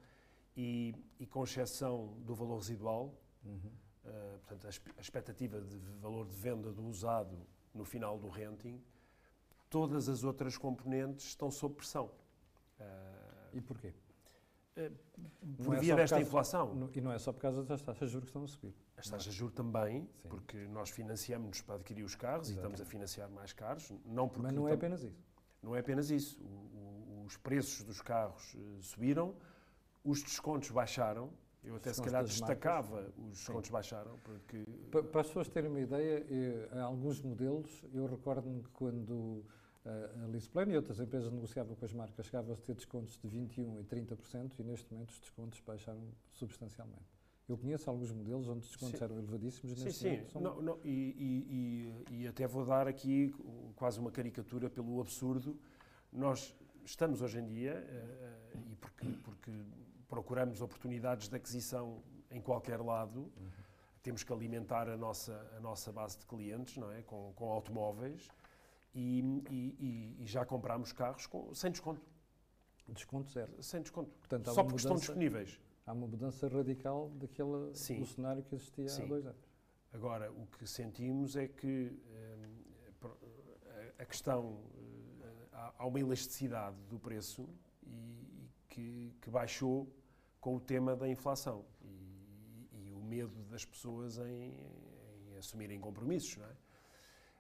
e, 0.57 0.95
e 1.19 1.27
com 1.27 1.43
exceção 1.43 2.17
do 2.25 2.37
valor 2.37 2.59
residual, 2.59 3.13
uhum. 3.45 3.57
uh, 4.05 4.39
portanto, 4.47 4.65
a, 4.97 5.01
expectativa 5.01 5.61
de 5.61 5.77
valor 6.01 6.25
de 6.25 6.37
venda 6.37 6.71
do 6.73 6.87
usado 6.87 7.37
no 7.75 7.85
final 7.85 8.17
do 8.17 8.29
renting, 8.29 8.81
todas 9.69 10.09
as 10.09 10.25
outras 10.25 10.57
componentes 10.57 11.27
estão 11.27 11.51
sob 11.51 11.75
pressão. 11.75 12.07
Uh, 12.81 12.83
e 13.53 13.61
porquê? 13.61 13.93
Uh, 14.77 14.93
por 15.65 15.77
é 15.77 15.81
via 15.81 15.97
desta 15.97 16.17
causa, 16.17 16.29
inflação. 16.29 16.91
e 16.95 17.01
não 17.01 17.13
é 17.13 17.19
só 17.19 17.33
por 17.33 17.41
causa 17.41 17.63
das 17.65 17.83
taxas 17.83 18.09
de 18.09 18.13
juros 18.13 18.27
que 18.27 18.31
estão 18.31 18.45
a 18.45 18.47
subir. 18.47 18.75
As 18.97 19.09
taxas 19.09 19.33
de 19.33 19.39
juros 19.39 19.55
também, 19.55 20.03
Sim. 20.03 20.29
porque 20.29 20.57
nós 20.69 20.91
financiamos 20.91 21.61
para 21.61 21.77
adquirir 21.77 22.05
os 22.05 22.15
carros 22.15 22.49
Exatamente. 22.49 22.71
e 22.71 22.75
estamos 22.75 22.81
a 22.81 22.85
financiar 22.85 23.31
mais 23.31 23.53
carros. 23.53 23.93
Não 24.05 24.29
porque 24.29 24.43
Mas 24.43 24.53
não 24.53 24.69
é 24.69 24.75
apenas 24.75 25.03
isso. 25.03 25.25
Não 25.63 25.75
é 25.75 25.81
apenas 25.81 26.11
isso. 26.11 26.41
O, 26.41 27.23
o, 27.23 27.25
os 27.27 27.37
preços 27.37 27.83
dos 27.83 28.01
carros 28.01 28.55
uh, 28.55 28.83
subiram, 28.83 29.35
os 30.05 30.23
descontos 30.23 30.71
baixaram, 30.71 31.31
eu 31.69 31.77
até 31.77 31.93
se 31.93 32.03
calhar 32.03 32.25
destacava 32.25 32.97
marcas. 32.97 33.19
os 33.19 33.37
descontos 33.37 33.71
baixaram. 33.71 34.19
Porque... 34.25 34.65
Para, 34.91 35.03
para, 35.03 35.21
as 35.21 35.27
pessoas 35.27 35.49
terem 35.49 35.71
uma 35.71 35.81
ideia, 35.81 36.25
eu, 36.29 36.79
em 36.79 36.81
alguns 36.81 37.21
modelos, 37.21 37.85
eu 37.93 38.07
recordo-me 38.07 38.63
que 38.63 38.71
quando 38.71 39.13
uh, 39.13 40.25
a 40.25 40.29
Lisplan 40.29 40.67
e 40.71 40.77
outras 40.77 40.99
empresas 40.99 41.31
negociavam 41.31 41.77
com 41.77 41.85
as 41.85 41.93
marcas, 41.93 42.25
chegavam 42.25 42.55
a 42.55 42.57
ter 42.57 42.75
descontos 42.75 43.19
de 43.19 43.29
21% 43.29 43.81
e 43.81 43.85
30% 43.85 44.53
e 44.59 44.63
neste 44.63 44.91
momento 44.91 45.11
os 45.11 45.21
descontos 45.21 45.61
baixaram 45.61 46.03
substancialmente. 46.33 47.19
Eu 47.47 47.57
conheço 47.57 47.89
alguns 47.89 48.13
modelos 48.13 48.49
onde 48.49 48.61
os 48.61 48.69
descontos 48.69 48.99
sim. 48.99 49.05
eram 49.05 49.19
elevadíssimos. 49.19 49.79
Sim, 49.79 49.91
sim. 49.91 50.25
São... 50.27 50.41
Não, 50.41 50.63
não, 50.63 50.79
e, 50.85 51.95
e, 52.11 52.23
e, 52.23 52.27
até 52.27 52.47
vou 52.47 52.65
dar 52.65 52.87
aqui 52.87 53.35
quase 53.75 53.99
uma 53.99 54.11
caricatura 54.11 54.69
pelo 54.69 55.01
absurdo. 55.01 55.59
Nós 56.13 56.55
estamos 56.85 57.23
hoje 57.23 57.39
em 57.39 57.47
dia, 57.47 57.83
uh, 58.55 58.59
e 58.71 58.77
porque, 58.77 59.07
porque 59.23 59.51
procuramos 60.09 60.61
oportunidades 60.61 61.29
de 61.29 61.37
aquisição 61.37 62.03
em 62.31 62.41
qualquer 62.41 62.81
lado, 62.81 63.21
uhum. 63.21 63.51
temos 64.03 64.23
que 64.23 64.33
alimentar 64.33 64.89
a 64.89 64.97
nossa, 64.97 65.51
a 65.57 65.61
nossa 65.61 65.93
base 65.93 66.19
de 66.19 66.27
clientes 66.27 66.77
não 66.77 66.91
é? 66.91 67.03
com, 67.03 67.33
com 67.35 67.51
automóveis 67.51 68.29
e, 68.95 69.21
e, 69.51 70.17
e 70.19 70.27
já 70.27 70.45
compramos 70.45 70.93
carros 70.93 71.27
com, 71.27 71.55
sem 71.55 71.71
desconto. 71.71 72.03
Desconto 72.89 73.31
zero. 73.31 73.63
Sem 73.63 73.83
desconto. 73.83 74.11
Portanto, 74.19 74.47
Só 74.47 74.63
porque 74.65 74.65
mudança, 74.65 74.77
estão 74.77 74.97
disponíveis. 74.97 75.61
Há 75.87 75.93
uma 75.93 76.07
mudança 76.07 76.49
radical 76.49 77.11
daquele 77.17 77.71
do 77.99 78.07
cenário 78.07 78.43
que 78.43 78.55
existia 78.55 78.89
Sim. 78.89 79.03
há 79.03 79.07
dois 79.07 79.27
anos. 79.27 79.49
Agora, 79.93 80.31
o 80.33 80.47
que 80.47 80.67
sentimos 80.67 81.37
é 81.37 81.49
que 81.49 81.93
hum, 83.03 83.09
a 83.99 84.05
questão, 84.05 84.61
hum, 84.77 85.19
há 85.53 85.87
uma 85.87 86.01
elasticidade 86.01 86.77
do 86.89 86.99
preço 86.99 87.49
e, 87.87 88.28
que, 88.69 89.15
que 89.21 89.31
baixou 89.31 89.93
com 90.41 90.57
o 90.57 90.61
tema 90.61 90.95
da 90.95 91.09
inflação 91.09 91.65
e, 91.83 92.87
e 92.87 92.93
o 92.93 93.01
medo 93.01 93.43
das 93.51 93.65
pessoas 93.65 94.19
em, 94.19 94.55
em, 95.31 95.37
assumirem 95.39 95.81
compromissos, 95.81 96.37
não 96.37 96.47
é? 96.47 96.57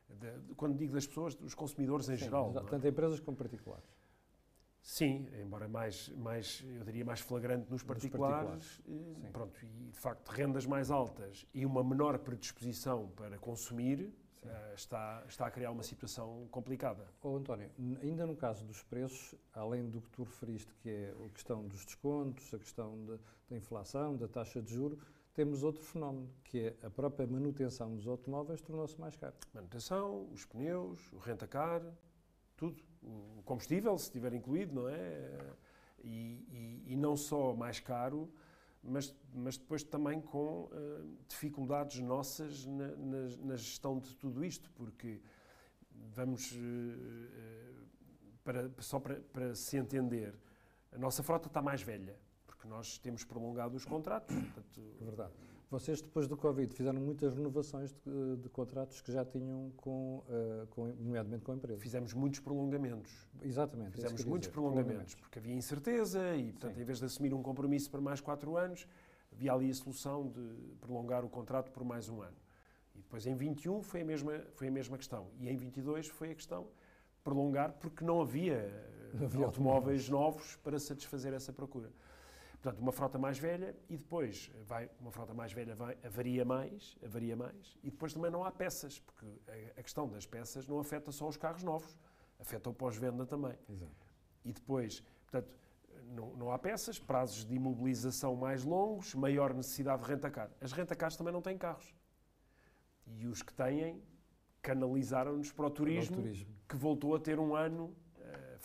De, 0.08 0.54
quando 0.54 0.76
digo 0.76 0.94
das 0.94 1.06
pessoas, 1.06 1.34
dos 1.34 1.54
consumidores 1.54 2.08
em 2.08 2.16
Sim, 2.16 2.24
geral. 2.24 2.54
É? 2.56 2.64
Tanto 2.64 2.86
empresas 2.86 3.20
como 3.20 3.36
particulares. 3.36 3.86
Sim, 4.80 5.28
embora 5.38 5.68
mais, 5.68 6.08
mais, 6.10 6.64
eu 6.66 6.82
diria 6.82 7.04
mais 7.04 7.20
flagrante 7.20 7.70
nos 7.70 7.82
particulares, 7.82 8.78
particulares. 8.78 9.22
E, 9.22 9.30
pronto, 9.30 9.62
e 9.62 9.90
de 9.90 9.98
facto 9.98 10.28
rendas 10.30 10.64
mais 10.64 10.90
altas 10.90 11.46
e 11.52 11.66
uma 11.66 11.84
menor 11.84 12.18
predisposição 12.18 13.08
para 13.10 13.38
consumir 13.38 14.10
está, 14.74 15.24
está 15.28 15.46
a 15.46 15.50
criar 15.50 15.70
uma 15.70 15.82
situação 15.82 16.46
complicada. 16.50 17.06
Oh, 17.22 17.36
António, 17.36 17.70
ainda 18.02 18.26
no 18.26 18.36
caso 18.36 18.64
dos 18.64 18.82
preços, 18.82 19.34
além 19.52 19.88
do 19.88 20.00
que 20.00 20.10
tu 20.10 20.22
referiste, 20.22 20.72
que 20.76 20.88
é 20.90 21.14
a 21.26 21.28
questão 21.30 21.66
dos 21.66 21.84
descontos, 21.84 22.52
a 22.54 22.58
questão 22.58 23.04
de, 23.04 23.18
da 23.50 23.56
inflação, 23.56 24.16
da 24.16 24.28
taxa 24.28 24.62
de 24.62 24.72
juro, 24.74 24.98
temos 25.34 25.62
outro 25.62 25.82
fenómeno, 25.82 26.28
que 26.42 26.58
é 26.60 26.86
a 26.86 26.90
própria 26.90 27.26
manutenção 27.26 27.94
dos 27.94 28.06
automóveis 28.06 28.60
tornou-se 28.60 29.00
mais 29.00 29.14
caro. 29.14 29.34
Manutenção, 29.54 30.28
os 30.32 30.44
pneus, 30.44 31.12
o 31.12 31.18
rentacar, 31.18 31.80
tudo. 32.56 32.82
O 33.00 33.42
combustível, 33.44 33.96
se 33.96 34.06
estiver 34.06 34.34
incluído, 34.34 34.74
não 34.74 34.88
é? 34.88 35.54
E, 36.02 36.82
e, 36.88 36.92
e 36.92 36.96
não 36.96 37.16
só 37.16 37.54
mais 37.54 37.78
caro, 37.78 38.28
mas, 38.82 39.14
mas 39.34 39.56
depois 39.56 39.82
também 39.82 40.20
com 40.20 40.64
uh, 40.64 41.18
dificuldades 41.28 42.00
nossas 42.00 42.64
na, 42.66 42.88
na, 42.96 43.36
na, 43.44 43.56
gestão 43.56 43.98
de 43.98 44.14
tudo 44.16 44.44
isto, 44.44 44.70
porque 44.72 45.20
vamos, 45.90 46.52
uh, 46.52 47.86
para, 48.44 48.70
só 48.78 48.98
para, 48.98 49.20
para 49.32 49.54
se 49.54 49.76
entender, 49.76 50.34
a 50.92 50.98
nossa 50.98 51.22
frota 51.22 51.48
está 51.48 51.60
mais 51.60 51.82
velha 51.82 52.18
porque 52.58 52.66
nós 52.66 52.98
temos 52.98 53.24
prolongado 53.24 53.76
os 53.76 53.84
contratos. 53.84 54.34
Portanto... 54.34 54.96
É 55.00 55.04
verdade. 55.04 55.32
Vocês, 55.70 56.00
depois 56.00 56.26
do 56.26 56.34
Covid, 56.34 56.74
fizeram 56.74 56.98
muitas 56.98 57.34
renovações 57.34 57.92
de, 57.92 58.36
de 58.38 58.48
contratos 58.48 59.02
que 59.02 59.12
já 59.12 59.22
tinham, 59.22 59.70
com, 59.76 60.24
uh, 60.26 60.66
com, 60.70 60.86
nomeadamente 60.86 61.44
com 61.44 61.52
a 61.52 61.56
empresa. 61.56 61.78
Fizemos 61.78 62.14
muitos 62.14 62.40
prolongamentos. 62.40 63.12
Exatamente. 63.42 63.92
Fizemos 63.92 64.24
muitos 64.24 64.48
dizer, 64.48 64.52
prolongamentos, 64.52 64.86
prolongamentos, 64.86 65.14
porque 65.16 65.38
havia 65.38 65.54
incerteza 65.54 66.34
e, 66.36 66.52
portanto, 66.52 66.74
Sim. 66.74 66.80
em 66.80 66.84
vez 66.84 66.98
de 66.98 67.04
assumir 67.04 67.34
um 67.34 67.42
compromisso 67.42 67.90
para 67.90 68.00
mais 68.00 68.18
quatro 68.18 68.56
anos, 68.56 68.88
havia 69.30 69.52
ali 69.52 69.70
a 69.70 69.74
solução 69.74 70.28
de 70.28 70.76
prolongar 70.80 71.22
o 71.22 71.28
contrato 71.28 71.70
por 71.70 71.84
mais 71.84 72.08
um 72.08 72.22
ano. 72.22 72.36
E 72.94 73.00
depois, 73.00 73.26
em 73.26 73.34
21, 73.34 73.82
foi 73.82 74.00
a 74.00 74.04
mesma, 74.06 74.40
foi 74.54 74.68
a 74.68 74.70
mesma 74.70 74.96
questão. 74.96 75.26
E 75.38 75.50
em 75.50 75.56
22 75.56 76.08
foi 76.08 76.30
a 76.30 76.34
questão 76.34 76.66
prolongar 77.22 77.74
porque 77.74 78.02
não 78.02 78.22
havia, 78.22 78.72
não 79.12 79.26
havia 79.26 79.44
automóveis 79.44 80.08
novos 80.08 80.56
para 80.56 80.78
satisfazer 80.78 81.34
essa 81.34 81.52
procura. 81.52 81.92
Portanto, 82.60 82.80
uma 82.80 82.90
frota 82.90 83.18
mais 83.18 83.38
velha 83.38 83.76
e 83.88 83.96
depois 83.96 84.50
vai 84.64 84.90
uma 85.00 85.12
frota 85.12 85.32
mais 85.32 85.52
velha 85.52 85.76
vai, 85.76 85.96
avaria 86.04 86.44
mais, 86.44 86.96
avaria 87.04 87.36
mais 87.36 87.78
e 87.84 87.90
depois 87.90 88.12
também 88.12 88.30
não 88.30 88.42
há 88.42 88.50
peças, 88.50 88.98
porque 88.98 89.26
a, 89.46 89.80
a 89.80 89.82
questão 89.82 90.08
das 90.08 90.26
peças 90.26 90.66
não 90.66 90.80
afeta 90.80 91.12
só 91.12 91.28
os 91.28 91.36
carros 91.36 91.62
novos, 91.62 91.96
afeta 92.38 92.68
o 92.68 92.74
pós-venda 92.74 93.24
também. 93.24 93.56
Exato. 93.68 94.08
E 94.44 94.52
depois, 94.52 95.04
portanto, 95.30 95.54
não, 96.06 96.34
não, 96.34 96.50
há 96.50 96.58
peças, 96.58 96.98
prazos 96.98 97.44
de 97.44 97.54
imobilização 97.54 98.34
mais 98.34 98.64
longos, 98.64 99.14
maior 99.14 99.54
necessidade 99.54 100.02
de 100.02 100.08
rentacar. 100.08 100.50
As 100.60 100.72
rentacars 100.72 101.16
também 101.16 101.32
não 101.32 101.42
têm 101.42 101.56
carros. 101.56 101.94
E 103.06 103.26
os 103.26 103.40
que 103.40 103.52
têm 103.52 104.02
canalizaram-nos 104.60 105.52
para 105.52 105.66
o 105.66 105.70
turismo, 105.70 106.16
para 106.16 106.20
o 106.20 106.22
turismo, 106.24 106.54
que 106.68 106.76
voltou 106.76 107.14
a 107.14 107.20
ter 107.20 107.38
um 107.38 107.54
ano 107.54 107.94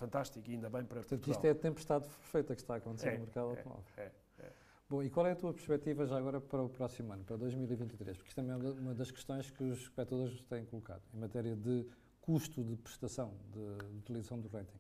fantástico 0.04 0.50
e 0.50 0.54
ainda 0.54 0.70
bem 0.70 0.84
para 0.84 1.00
Portanto, 1.00 1.20
Portugal. 1.20 1.36
isto 1.36 1.46
é 1.46 1.50
a 1.52 1.56
tempestade 1.56 2.08
perfeita 2.08 2.56
que 2.56 2.62
está 2.62 2.74
a 2.74 2.78
acontecer 2.78 3.10
é, 3.10 3.14
no 3.14 3.20
mercado 3.22 3.48
é, 3.48 3.58
automóvel. 3.58 3.84
É, 3.98 4.12
é. 4.40 4.52
Bom, 4.90 5.02
e 5.02 5.10
qual 5.10 5.26
é 5.26 5.32
a 5.32 5.36
tua 5.36 5.54
perspectiva 5.54 6.06
já 6.06 6.18
agora 6.18 6.42
para 6.42 6.62
o 6.62 6.70
próximo 6.70 7.14
ano, 7.14 7.24
para 7.24 7.38
2023? 7.38 8.18
Porque 8.18 8.30
isto 8.30 8.36
também 8.36 8.52
é 8.52 8.72
uma 8.80 8.94
das 8.94 9.10
questões 9.10 9.50
que 9.50 9.64
os 9.64 9.80
espectadores 9.80 10.44
têm 10.44 10.66
colocado, 10.66 11.02
em 11.14 11.18
matéria 11.18 11.56
de 11.56 11.88
custo 12.22 12.64
de 12.64 12.76
prestação, 12.76 13.34
de, 13.52 13.98
utilização 13.98 14.40
do 14.40 14.48
rating. 14.50 14.80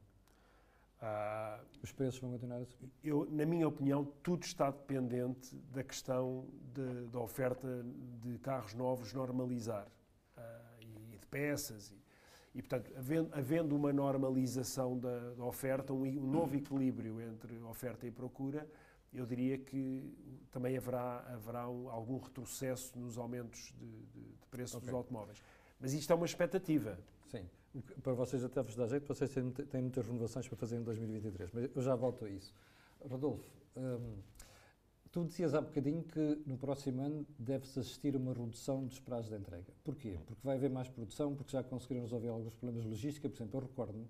Ah, 1.01 1.59
os 1.81 1.91
preços 1.91 2.19
vão 2.19 2.31
continuar 2.31 2.61
a 2.61 2.65
subir? 2.65 2.89
Eu, 3.03 3.27
na 3.29 3.45
minha 3.45 3.67
opinião, 3.67 4.05
tudo 4.21 4.43
está 4.43 4.71
dependente 4.71 5.55
da 5.73 5.83
questão 5.83 6.47
de, 6.73 7.07
da 7.07 7.19
oferta 7.19 7.67
de 8.21 8.37
carros 8.39 8.73
novos 8.73 9.13
normalizar 9.13 9.87
ah, 10.37 10.61
e 11.11 11.17
de 11.17 11.27
peças 11.27 11.91
e 11.91 12.02
e, 12.55 12.61
portanto, 12.61 12.91
havendo, 13.33 13.75
uma 13.75 13.91
normalização 13.91 14.97
da, 14.97 15.33
da 15.33 15.43
oferta, 15.43 15.91
um, 15.91 16.03
um, 16.03 16.31
novo 16.31 16.55
equilíbrio 16.55 17.19
entre 17.19 17.59
oferta 17.63 18.05
e 18.05 18.11
procura, 18.11 18.67
eu 19.11 19.25
diria 19.25 19.57
que 19.57 20.13
também 20.51 20.77
haverá, 20.77 21.19
haverá 21.33 21.67
um, 21.67 21.89
algum 21.89 22.17
retrocesso 22.17 22.97
nos 22.97 23.17
aumentos 23.17 23.73
de, 23.77 23.85
de, 23.85 24.33
de 24.35 24.47
preço 24.51 24.77
okay. 24.77 24.87
dos 24.87 24.95
automóveis. 24.95 25.41
Mas 25.79 25.93
isto 25.93 26.11
é 26.13 26.15
uma 26.15 26.25
expectativa. 26.25 26.97
Sim. 27.27 27.49
Para 28.03 28.13
vocês 28.13 28.43
até 28.43 28.61
vos 28.61 28.75
dá 28.75 28.85
jeito, 28.85 29.07
vocês 29.07 29.31
têm, 29.31 29.49
têm 29.49 29.81
muitas 29.81 30.05
renovações 30.05 30.47
para 30.47 30.55
fazer 30.55 30.77
em 30.77 30.83
2023, 30.83 31.51
mas 31.51 31.75
eu 31.75 31.81
já 31.81 31.95
volto 31.95 32.25
a 32.25 32.29
isso. 32.29 32.53
Rodolfo, 32.99 33.49
hum, 33.75 34.17
Tu 35.13 35.23
dizias 35.25 35.53
há 35.53 35.61
bocadinho 35.61 36.01
que 36.01 36.41
no 36.43 36.57
próximo 36.57 36.99
ano 37.03 37.23
deve-se 37.37 37.79
assistir 37.79 38.15
a 38.15 38.17
uma 38.17 38.33
redução 38.33 38.83
dos 38.83 38.99
prazos 38.99 39.29
de 39.29 39.35
entrega. 39.35 39.71
Porquê? 39.83 40.17
Porque 40.25 40.41
vai 40.43 40.55
haver 40.55 40.71
mais 40.71 40.89
produção, 40.89 41.35
porque 41.35 41.51
já 41.51 41.63
conseguiram 41.63 42.01
resolver 42.01 42.29
alguns 42.29 42.55
problemas 42.55 42.81
de 42.81 42.89
logística. 42.89 43.29
Por 43.29 43.35
exemplo, 43.35 43.59
eu 43.59 43.61
recordo-me 43.61 44.07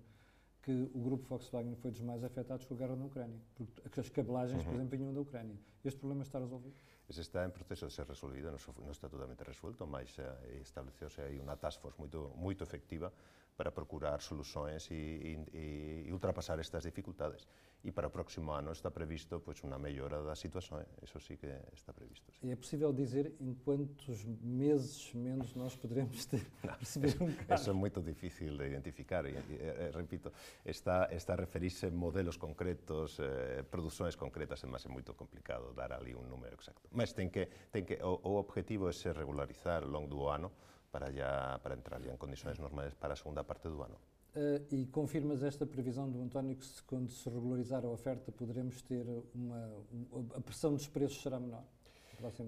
que 0.62 0.72
o 0.94 0.98
grupo 0.98 1.28
Volkswagen 1.28 1.76
foi 1.76 1.90
dos 1.90 2.00
mais 2.00 2.24
afetados 2.24 2.64
com 2.64 2.72
a 2.72 2.78
guerra 2.78 2.96
na 2.96 3.04
Ucrânia, 3.04 3.38
porque 3.54 4.00
as 4.00 4.08
cabelagens, 4.08 4.60
uhum. 4.60 4.64
por 4.64 4.74
exemplo, 4.76 4.96
vinham 4.96 5.12
da 5.12 5.20
Ucrânia. 5.20 5.58
Este 5.84 6.00
problema 6.00 6.22
está 6.22 6.38
resolvido? 6.38 6.74
Ese 7.06 7.20
está 7.20 7.44
en 7.44 7.50
proceso 7.50 7.86
de 7.86 7.92
ser 7.92 8.08
resolvido, 8.08 8.48
non 8.48 8.88
está 8.88 9.12
totalmente 9.12 9.44
resuelto, 9.44 9.84
mas 9.84 10.16
uh, 10.16 10.24
estableceu-se 10.56 11.20
aí 11.20 11.36
unha 11.36 11.60
task 11.60 11.84
force 11.84 12.00
moito 12.00 12.64
efectiva 12.64 13.12
para 13.56 13.70
procurar 13.70 14.20
soluções 14.20 14.90
e, 14.90 14.94
e, 14.94 16.04
e 16.06 16.12
ultrapassar 16.12 16.58
estas 16.58 16.82
dificultades. 16.82 17.46
E 17.84 17.92
para 17.92 18.08
o 18.08 18.10
próximo 18.10 18.50
ano 18.50 18.72
está 18.72 18.90
previsto 18.90 19.40
pois, 19.40 19.62
uma 19.62 19.78
melhora 19.78 20.22
da 20.22 20.34
situação, 20.34 20.82
isso 21.02 21.20
sim 21.20 21.36
que 21.36 21.46
está 21.72 21.92
previsto. 21.92 22.32
Sim. 22.32 22.50
É 22.50 22.56
possível 22.56 22.92
dizer 22.94 23.34
em 23.38 23.52
quantos 23.54 24.24
meses 24.24 25.12
menos 25.12 25.54
nós 25.54 25.76
poderemos 25.76 26.24
ter, 26.24 26.46
Não, 26.64 26.74
receber 26.74 27.14
um 27.20 27.32
carro? 27.34 27.60
Isso 27.60 27.70
é 27.70 27.72
muito 27.74 28.00
difícil 28.00 28.56
de 28.56 28.66
identificar. 28.68 29.26
E, 29.26 29.32
e, 29.32 29.90
repito, 29.94 30.32
está, 30.64 31.08
está 31.12 31.34
a 31.34 31.36
referir-se 31.36 31.86
a 31.86 31.90
modelos 31.90 32.38
concretos, 32.38 33.18
eh, 33.20 33.62
produções 33.70 34.16
concretas, 34.16 34.62
mas 34.64 34.86
é 34.86 34.88
muito 34.88 35.12
complicado 35.12 35.74
dar 35.74 35.92
ali 35.92 36.14
um 36.14 36.22
número 36.22 36.54
exacto. 36.54 36.88
Mas 36.90 37.12
tem 37.12 37.28
que, 37.28 37.46
tem 37.70 37.84
que, 37.84 38.02
o, 38.02 38.18
o 38.22 38.36
objetivo 38.36 38.88
é 38.88 38.92
se 38.92 39.12
regularizar 39.12 39.82
ao 39.82 39.90
longo 39.90 40.08
do 40.08 40.26
ano, 40.26 40.50
para, 40.94 41.10
ya, 41.10 41.58
para 41.60 41.74
entrar 41.74 42.00
ya 42.00 42.12
en 42.14 42.16
condições 42.16 42.54
normais 42.62 42.94
para 42.94 43.14
a 43.14 43.16
segunda 43.18 43.42
parte 43.42 43.66
do 43.66 43.82
ano. 43.82 43.98
Uh, 44.34 44.62
e 44.70 44.86
confirmas 44.86 45.42
esta 45.42 45.66
previsão 45.66 46.08
do 46.08 46.22
António 46.22 46.54
que 46.54 46.64
se, 46.64 46.80
quando 46.84 47.10
se 47.10 47.28
regularizar 47.28 47.84
a 47.84 47.88
oferta 47.88 48.30
poderemos 48.30 48.80
ter 48.82 49.04
uma, 49.34 49.74
uma 49.90 50.36
a 50.38 50.40
pressão 50.40 50.72
dos 50.72 50.86
preços 50.86 51.20
será 51.20 51.40
menor? 51.40 51.64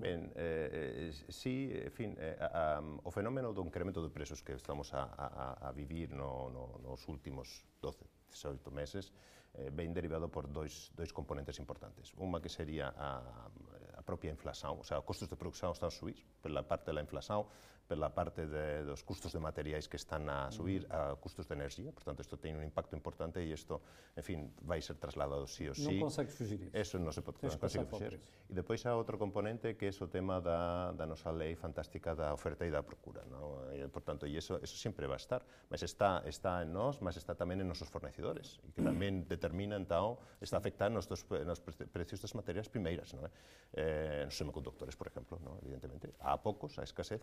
Ben, 0.01 0.31
eh, 0.37 1.11
eh, 1.11 1.13
sí, 1.29 1.71
en 1.75 1.91
fin, 1.91 2.15
eh, 2.19 2.39
a, 2.41 2.79
a, 2.79 2.83
o 3.03 3.11
fenómeno 3.11 3.53
do 3.53 3.61
incremento 3.67 4.01
de 4.01 4.09
preços 4.09 4.41
que 4.41 4.55
estamos 4.55 4.95
a, 4.95 5.11
a, 5.19 5.69
a 5.69 5.73
vivir 5.73 6.15
no, 6.15 6.49
no, 6.49 6.79
nos 6.87 7.03
últimos 7.09 7.67
12, 7.83 7.99
18 8.31 8.71
meses 8.71 9.13
eh, 9.59 9.71
ven 9.75 9.93
derivado 9.93 10.31
por 10.31 10.47
dois, 10.49 10.93
dois 10.95 11.13
componentes 11.13 11.59
importantes. 11.59 12.15
Uma 12.17 12.41
que 12.41 12.49
sería 12.49 12.95
a, 12.95 13.51
a 13.99 14.03
propia 14.07 14.31
inflación, 14.31 14.79
o 14.79 14.85
sea, 14.85 14.99
os 14.99 15.05
costos 15.05 15.29
de 15.29 15.37
produción 15.37 15.73
están 15.73 15.89
a 15.89 15.91
subir 15.91 16.23
pela 16.41 16.63
parte 16.63 16.95
da 16.95 17.03
inflación, 17.03 17.45
pela 17.87 18.11
parte 18.11 18.47
de, 18.47 18.85
dos 18.85 19.03
custos 19.03 19.33
de 19.33 19.39
materiais 19.39 19.89
que 19.89 19.97
están 19.97 20.29
a 20.29 20.51
subir 20.51 20.87
a 20.91 21.15
custos 21.17 21.47
de 21.47 21.55
energía, 21.55 21.93
portanto, 21.93 22.21
isto 22.23 22.37
ten 22.37 22.59
un 22.59 22.67
impacto 22.67 22.99
importante 22.99 23.39
e 23.41 23.49
isto, 23.55 23.81
en 24.15 24.25
fin, 24.27 24.39
vai 24.67 24.83
ser 24.83 24.99
trasladado 24.99 25.47
sí 25.47 25.71
ou 25.71 25.75
sí. 25.75 25.87
Non 25.87 26.11
consegues 26.11 26.35
fugir 26.35 26.59
iso. 26.67 26.75
Eso 26.75 26.99
non 26.99 27.15
se 27.15 27.23
pode 27.23 27.39
non 27.47 27.57
consegue 27.57 27.87
fugir. 27.87 28.19
E 28.47 28.53
depois 28.55 28.83
há 28.87 28.95
outro 28.95 29.19
componente 29.19 29.79
que 29.79 29.87
é 29.87 29.95
o 29.95 30.09
tema 30.11 30.43
da, 30.43 30.93
da 30.93 31.07
nosa 31.07 31.31
lei 31.31 31.55
fantástica 31.55 32.15
da 32.15 32.35
oferta 32.35 32.67
e 32.67 32.71
da 32.71 32.83
procura, 32.83 33.23
¿no? 33.31 33.71
E, 33.71 33.87
portanto, 33.89 34.27
e 34.27 34.35
eso, 34.35 34.59
eso 34.59 34.77
sempre 34.77 35.07
vai 35.07 35.19
estar, 35.19 35.47
mas 35.71 35.83
está, 35.83 36.23
está 36.27 36.63
en 36.63 36.75
nós, 36.75 36.99
mas 36.99 37.15
está 37.17 37.39
tamén 37.39 37.63
en 37.63 37.71
nosos 37.71 37.87
fornecedores, 37.87 38.59
e 38.67 38.75
que 38.75 38.83
tamén 38.83 39.25
determina, 39.31 39.79
então, 39.79 40.19
está 40.43 40.59
afectando 40.59 40.99
nos, 40.99 41.07
nos 41.07 41.61
precios 41.95 42.19
das 42.19 42.35
materias 42.35 42.67
primeiras, 42.67 43.15
¿no? 43.15 43.27
Eh, 43.73 44.27
nos 44.27 44.37
semicondutores, 44.37 44.97
por 44.97 45.07
exemplo, 45.07 45.39
¿no? 45.43 45.59
evidentemente. 45.63 46.15
Há 46.21 46.41
poucos, 46.43 46.79
a 46.79 46.83
escasez, 46.83 47.23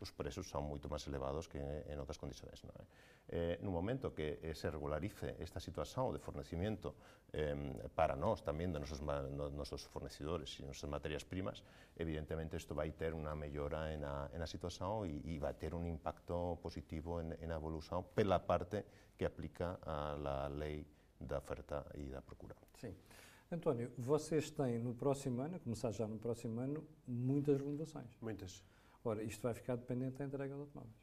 os 0.00 0.10
preços 0.12 0.48
son 0.48 0.64
moito 0.64 0.88
máis 0.88 1.04
elevados 1.06 1.46
que 1.46 1.60
en 1.60 1.96
outras 2.00 2.18
condições. 2.18 2.60
Non 2.64 2.74
é? 2.76 2.84
Eh, 3.30 3.56
no 3.62 3.70
momento 3.70 4.10
que 4.10 4.42
eh, 4.42 4.54
se 4.58 4.66
regularice 4.70 5.38
esta 5.38 5.62
situación 5.62 6.10
de 6.10 6.18
fornecimiento 6.18 6.98
eh, 7.30 7.54
para 7.94 8.18
nós 8.18 8.42
tamén, 8.42 8.74
de 8.74 8.82
nosos, 8.82 8.98
no, 9.04 9.46
nosos 9.54 9.86
fornecedores 9.86 10.58
e 10.58 10.66
nosas 10.66 10.90
materias 10.90 11.22
primas, 11.22 11.62
evidentemente 11.94 12.58
isto 12.58 12.74
vai 12.74 12.90
ter 12.90 13.14
unha 13.14 13.30
mellora 13.38 13.94
en 13.94 14.02
a, 14.02 14.26
en 14.34 14.42
a 14.42 14.48
situación 14.50 15.06
e, 15.06 15.22
e 15.30 15.38
vai 15.38 15.54
ter 15.54 15.78
un 15.78 15.86
impacto 15.86 16.58
positivo 16.58 17.22
en, 17.22 17.38
en 17.38 17.54
a 17.54 17.56
evolución 17.60 18.02
pela 18.10 18.42
parte 18.42 19.14
que 19.14 19.28
aplica 19.30 19.78
a 19.86 20.18
la 20.18 20.50
lei 20.50 20.82
da 21.20 21.38
oferta 21.38 21.86
e 21.94 22.10
da 22.10 22.24
procura. 22.24 22.58
Sim. 22.80 22.96
António, 23.50 23.90
vocês 23.98 24.50
têm 24.50 24.78
no 24.78 24.94
próximo 24.94 25.42
ano, 25.42 25.56
a 25.56 25.58
começar 25.58 25.90
já 25.92 26.06
no 26.06 26.18
próximo 26.18 26.60
ano, 26.60 26.84
muitas 27.06 27.58
renovações. 27.58 28.16
Muitas. 28.20 28.62
Ora, 29.04 29.22
isto 29.22 29.42
vai 29.42 29.54
ficar 29.54 29.76
dependente 29.76 30.18
da 30.18 30.24
entrega 30.24 30.54
de 30.54 30.60
automóveis. 30.60 30.94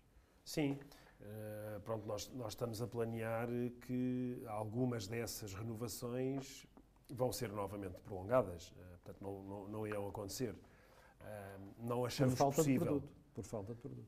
Sim. 0.43 0.79
Uh, 1.19 1.79
pronto, 1.81 2.05
nós, 2.05 2.29
nós 2.35 2.49
estamos 2.53 2.81
a 2.81 2.87
planear 2.87 3.47
que 3.81 4.43
algumas 4.47 5.07
dessas 5.07 5.53
renovações 5.53 6.65
vão 7.09 7.31
ser 7.31 7.51
novamente 7.51 7.99
prolongadas. 8.01 8.71
Uh, 8.71 8.75
portanto, 9.03 9.21
não, 9.21 9.43
não, 9.43 9.67
não 9.67 9.87
irão 9.87 10.07
acontecer. 10.07 10.53
Uh, 10.53 11.73
não 11.79 12.05
achamos 12.05 12.35
por 12.35 12.39
falta 12.39 12.55
possível. 12.57 12.79
De 12.79 12.85
produto, 12.85 13.09
por 13.33 13.43
falta 13.43 13.73
de 13.73 13.81
produto. 13.81 14.07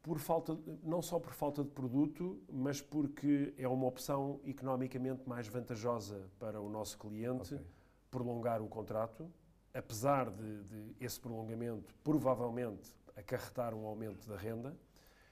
por 0.00 0.18
falta, 0.18 0.58
não 0.82 1.02
só 1.02 1.18
por 1.18 1.32
falta 1.32 1.64
de 1.64 1.70
produto, 1.70 2.40
mas 2.48 2.80
porque 2.80 3.52
é 3.58 3.66
uma 3.66 3.86
opção 3.86 4.40
economicamente 4.44 5.28
mais 5.28 5.48
vantajosa 5.48 6.30
para 6.38 6.60
o 6.60 6.68
nosso 6.68 6.96
cliente 6.98 7.54
okay. 7.54 7.66
prolongar 8.10 8.62
o 8.62 8.68
contrato, 8.68 9.28
apesar 9.72 10.30
de, 10.30 10.62
de, 10.62 10.96
esse 11.00 11.18
prolongamento 11.18 11.94
provavelmente 12.04 12.94
acarretar 13.16 13.74
um 13.74 13.86
aumento 13.86 14.28
da 14.28 14.36
renda. 14.36 14.76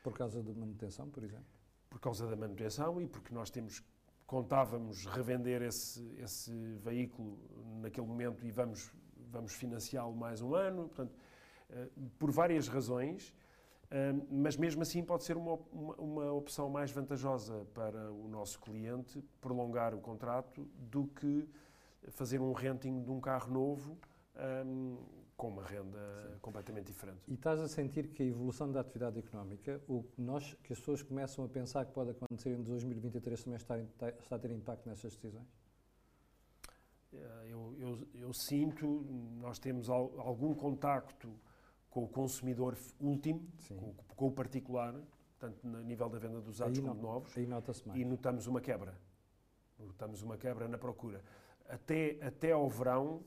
Por 0.02 0.14
causa 0.14 0.42
da 0.42 0.52
manutenção, 0.52 1.08
por 1.08 1.22
exemplo? 1.22 1.46
Por 1.88 2.00
causa 2.00 2.26
da 2.26 2.36
manutenção 2.36 3.00
e 3.00 3.06
porque 3.06 3.34
nós 3.34 3.50
temos 3.50 3.82
contávamos 4.26 5.04
revender 5.06 5.60
esse, 5.62 6.02
esse 6.18 6.52
veículo 6.76 7.38
naquele 7.80 8.06
momento 8.06 8.46
e 8.46 8.50
vamos, 8.50 8.90
vamos 9.30 9.52
financiá-lo 9.52 10.16
mais 10.16 10.40
um 10.40 10.54
ano. 10.54 10.88
Portanto, 10.88 11.14
eh, 11.70 11.88
por 12.18 12.30
várias 12.30 12.66
razões, 12.66 13.34
mas 14.30 14.56
mesmo 14.56 14.80
assim 14.80 15.04
pode 15.04 15.24
ser 15.24 15.36
uma, 15.36 15.58
uma, 15.70 15.94
uma, 15.96 16.32
opção 16.32 16.70
mais 16.70 16.90
vantajosa 16.90 17.66
para 17.74 18.10
o 18.10 18.26
nosso 18.26 18.58
cliente 18.58 19.22
prolongar 19.40 19.94
o 19.94 20.00
contrato 20.00 20.66
do 20.78 21.06
que 21.08 21.46
fazer 22.08 22.40
um 22.40 22.52
renting 22.52 23.02
de 23.02 23.10
um 23.10 23.20
carro 23.20 23.52
novo 23.52 23.98
um, 24.66 24.96
com 25.42 25.48
uma 25.48 25.64
renda 25.64 25.98
Sim. 25.98 26.38
completamente 26.40 26.86
diferente. 26.86 27.18
E 27.26 27.34
estás 27.34 27.58
a 27.58 27.66
sentir 27.66 28.06
que 28.06 28.22
a 28.22 28.26
evolução 28.26 28.70
da 28.70 28.78
atividade 28.78 29.18
económica, 29.18 29.82
o 29.88 30.04
que, 30.04 30.22
nós, 30.22 30.54
que 30.62 30.72
as 30.72 30.78
pessoas 30.78 31.02
começam 31.02 31.44
a 31.44 31.48
pensar 31.48 31.84
que 31.84 31.92
pode 31.92 32.12
acontecer 32.12 32.50
em 32.50 32.62
2023 32.62 33.42
também 33.42 33.56
está, 33.56 33.80
está 33.80 34.36
a 34.36 34.38
ter 34.38 34.52
impacto 34.52 34.88
nessas 34.88 35.16
decisões? 35.16 35.48
Eh, 37.12 37.46
eu, 37.48 37.74
eu, 37.76 38.08
eu 38.14 38.32
sinto, 38.32 39.04
nós 39.40 39.58
temos 39.58 39.90
algum 39.90 40.54
contacto 40.54 41.34
com 41.90 42.04
o 42.04 42.08
consumidor 42.08 42.78
último, 43.00 43.44
com, 43.68 43.94
com, 44.14 44.28
o 44.28 44.30
particular, 44.30 44.94
tanto 45.40 45.66
no 45.66 45.82
nível 45.82 46.08
da 46.08 46.20
venda 46.20 46.38
dos 46.38 46.50
usados 46.50 46.78
como 46.78 47.02
novos, 47.02 47.36
aí 47.36 47.48
nota-se 47.48 47.84
mais. 47.88 48.00
e 48.00 48.04
notamos 48.04 48.46
uma 48.46 48.60
quebra. 48.60 48.96
Notamos 49.76 50.22
uma 50.22 50.38
quebra 50.38 50.68
na 50.68 50.78
procura. 50.78 51.20
Até, 51.68 52.16
até 52.24 52.52
ao 52.52 52.68
verão, 52.68 53.24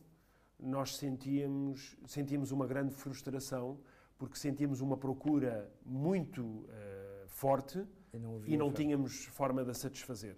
nós 0.59 0.95
sentíamos, 0.97 1.97
sentíamos 2.05 2.51
uma 2.51 2.65
grande 2.65 2.93
frustração, 2.93 3.79
porque 4.17 4.37
sentíamos 4.37 4.81
uma 4.81 4.97
procura 4.97 5.71
muito 5.85 6.41
uh, 6.43 7.27
forte 7.27 7.85
e 8.13 8.19
não, 8.19 8.45
e 8.45 8.57
não 8.57 8.71
tínhamos 8.71 9.25
forma 9.25 9.63
de 9.63 9.71
a 9.71 9.73
satisfazer. 9.73 10.37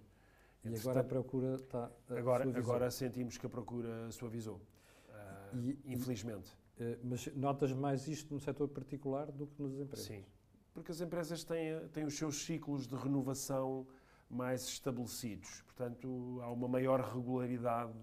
E 0.64 0.76
agora 0.76 1.02
a 1.02 1.04
procura 1.04 1.56
está. 1.56 1.92
Agora, 2.10 2.58
agora 2.58 2.92
sentimos 2.92 3.38
que 3.38 3.46
a 3.46 3.50
procura 3.50 4.12
suavizou, 4.12 4.56
uh, 4.56 5.58
e, 5.58 5.80
infelizmente. 5.86 6.58
Eh, 6.80 7.00
mas 7.04 7.28
notas 7.36 7.72
mais 7.74 8.08
isto 8.08 8.34
no 8.34 8.40
setor 8.40 8.68
particular 8.68 9.32
do 9.32 9.48
que 9.48 9.62
nas 9.62 9.74
empresas? 9.74 10.06
Sim, 10.06 10.24
porque 10.74 10.92
as 10.92 11.02
empresas 11.02 11.44
têm, 11.44 11.88
têm 11.90 12.06
os 12.06 12.16
seus 12.16 12.46
ciclos 12.46 12.88
de 12.88 12.96
renovação 12.96 13.88
mais 14.30 14.64
estabelecidos. 14.64 15.62
Portanto, 15.64 16.40
há 16.42 16.52
uma 16.52 16.68
maior 16.68 17.00
regularidade 17.02 17.98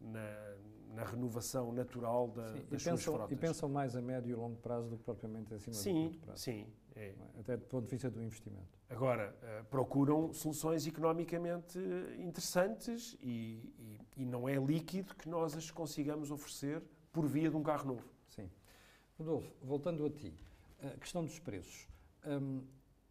na, 0.00 0.56
na 0.94 1.04
renovação 1.04 1.72
natural 1.72 2.28
da, 2.28 2.52
sim, 2.52 2.54
das 2.54 2.64
e 2.64 2.68
pensam, 2.68 2.96
suas 2.96 3.16
frotas. 3.16 3.32
E 3.32 3.36
pensam 3.36 3.68
mais 3.68 3.96
a 3.96 4.02
médio 4.02 4.30
e 4.30 4.34
longo 4.34 4.56
prazo 4.56 4.88
do 4.88 4.96
que 4.96 5.04
propriamente 5.04 5.54
acima 5.54 5.74
sim, 5.74 5.94
do 5.94 6.10
curto 6.10 6.18
prazo. 6.20 6.42
Sim, 6.42 6.66
é. 6.94 7.06
é. 7.06 7.14
Até 7.40 7.56
do 7.56 7.64
ponto 7.66 7.84
de 7.84 7.90
vista 7.90 8.10
do 8.10 8.22
investimento. 8.22 8.78
Agora, 8.90 9.34
uh, 9.42 9.64
procuram 9.66 10.32
soluções 10.32 10.86
economicamente 10.86 11.78
interessantes 12.18 13.16
e, 13.20 13.72
e, 13.78 14.00
e 14.16 14.24
não 14.24 14.48
é 14.48 14.56
líquido 14.56 15.14
que 15.14 15.28
nós 15.28 15.56
as 15.56 15.70
consigamos 15.70 16.30
oferecer 16.30 16.82
por 17.12 17.26
via 17.26 17.50
de 17.50 17.56
um 17.56 17.62
carro 17.62 17.86
novo. 17.86 18.08
Sim. 18.28 18.50
Rodolfo, 19.18 19.52
voltando 19.62 20.04
a 20.06 20.10
ti, 20.10 20.34
a 20.80 20.98
questão 20.98 21.24
dos 21.24 21.38
preços. 21.38 21.88
Um, 22.24 22.62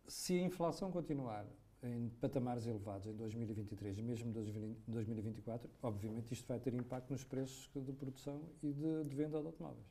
se 0.07 0.39
a 0.39 0.41
inflação 0.41 0.89
continuar 0.89 1.45
em 1.83 2.09
patamares 2.21 2.65
elevados 2.65 3.07
em 3.07 3.13
2023 3.13 3.99
e 3.99 4.01
mesmo 4.01 4.29
em 4.29 4.91
2024, 4.91 5.69
obviamente 5.81 6.33
isto 6.33 6.47
vai 6.47 6.59
ter 6.59 6.73
impacto 6.73 7.11
nos 7.11 7.23
preços 7.23 7.69
de 7.75 7.93
produção 7.93 8.41
e 8.63 8.71
de, 8.71 9.03
de 9.03 9.15
venda 9.15 9.39
de 9.39 9.45
automóveis. 9.45 9.85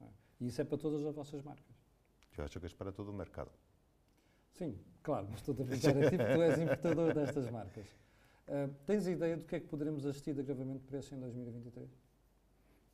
É? 0.00 0.06
E 0.40 0.48
isso 0.48 0.60
é 0.60 0.64
para 0.64 0.76
todas 0.76 1.04
as 1.04 1.14
vossas 1.14 1.42
marcas. 1.42 1.74
Eu 2.36 2.44
acho 2.44 2.60
que 2.60 2.66
é 2.66 2.68
para 2.70 2.92
todo 2.92 3.10
o 3.10 3.14
mercado. 3.14 3.50
Sim, 4.52 4.78
claro, 5.02 5.26
mas 5.30 5.40
estou 5.40 5.54
a 5.54 5.64
brincar 5.64 5.96
a 5.96 6.10
ti 6.10 6.16
porque 6.16 6.34
tu 6.34 6.42
és 6.42 6.58
importador 6.58 7.14
destas 7.14 7.50
marcas. 7.50 7.86
Uh, 8.48 8.74
tens 8.84 9.06
ideia 9.06 9.36
do 9.36 9.44
que 9.44 9.56
é 9.56 9.60
que 9.60 9.66
poderemos 9.66 10.04
assistir 10.04 10.34
de 10.34 10.40
agravamento 10.40 10.80
de 10.80 10.86
preços 10.86 11.12
em 11.12 11.20
2023? 11.20 11.88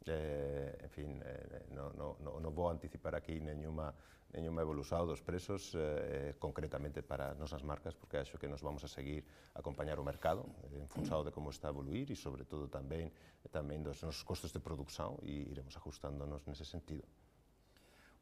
Eh, 0.09 0.79
en 0.83 0.91
fin, 0.91 1.23
eh, 1.25 1.67
no, 1.75 1.91
no, 1.93 2.17
no, 2.41 2.51
vou 2.53 2.71
anticipar 2.71 3.15
aquí 3.17 3.41
nenhuma, 3.41 3.93
nenhuma 4.31 4.63
evolución 4.63 5.03
dos 5.03 5.19
presos 5.19 5.75
eh, 5.75 6.39
concretamente 6.39 7.03
para 7.03 7.35
nosas 7.35 7.67
marcas 7.67 7.95
porque 7.99 8.19
acho 8.19 8.39
que 8.39 8.47
nos 8.47 8.63
vamos 8.63 8.85
a 8.85 8.89
seguir 8.89 9.27
a 9.55 9.59
acompañar 9.59 9.99
o 9.99 10.05
mercado 10.07 10.47
eh, 10.71 10.87
en 10.87 11.25
de 11.25 11.31
como 11.33 11.51
está 11.51 11.69
a 11.69 11.75
evoluir 11.75 12.07
e 12.11 12.15
sobre 12.15 12.47
todo 12.47 12.71
tamén 12.71 13.11
tamén 13.51 13.83
dos 13.83 13.99
nosos 14.07 14.23
costos 14.23 14.55
de 14.55 14.63
produción 14.63 15.19
e 15.27 15.51
iremos 15.51 15.75
ajustándonos 15.75 16.47
nese 16.47 16.63
sentido. 16.63 17.03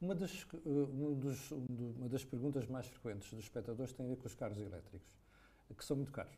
Uma 0.00 0.14
das, 0.16 0.48
eh, 0.64 0.68
um 0.68 1.20
uma 2.00 2.08
das 2.08 2.24
perguntas 2.24 2.64
mais 2.64 2.88
frequentes 2.88 3.28
dos 3.28 3.44
espectadores 3.44 3.92
tem 3.92 4.06
a 4.06 4.08
ver 4.08 4.16
com 4.16 4.24
os 4.24 4.34
carros 4.34 4.56
elétricos, 4.56 5.04
que 5.76 5.84
são 5.84 5.96
muito 5.96 6.12
caros. 6.12 6.36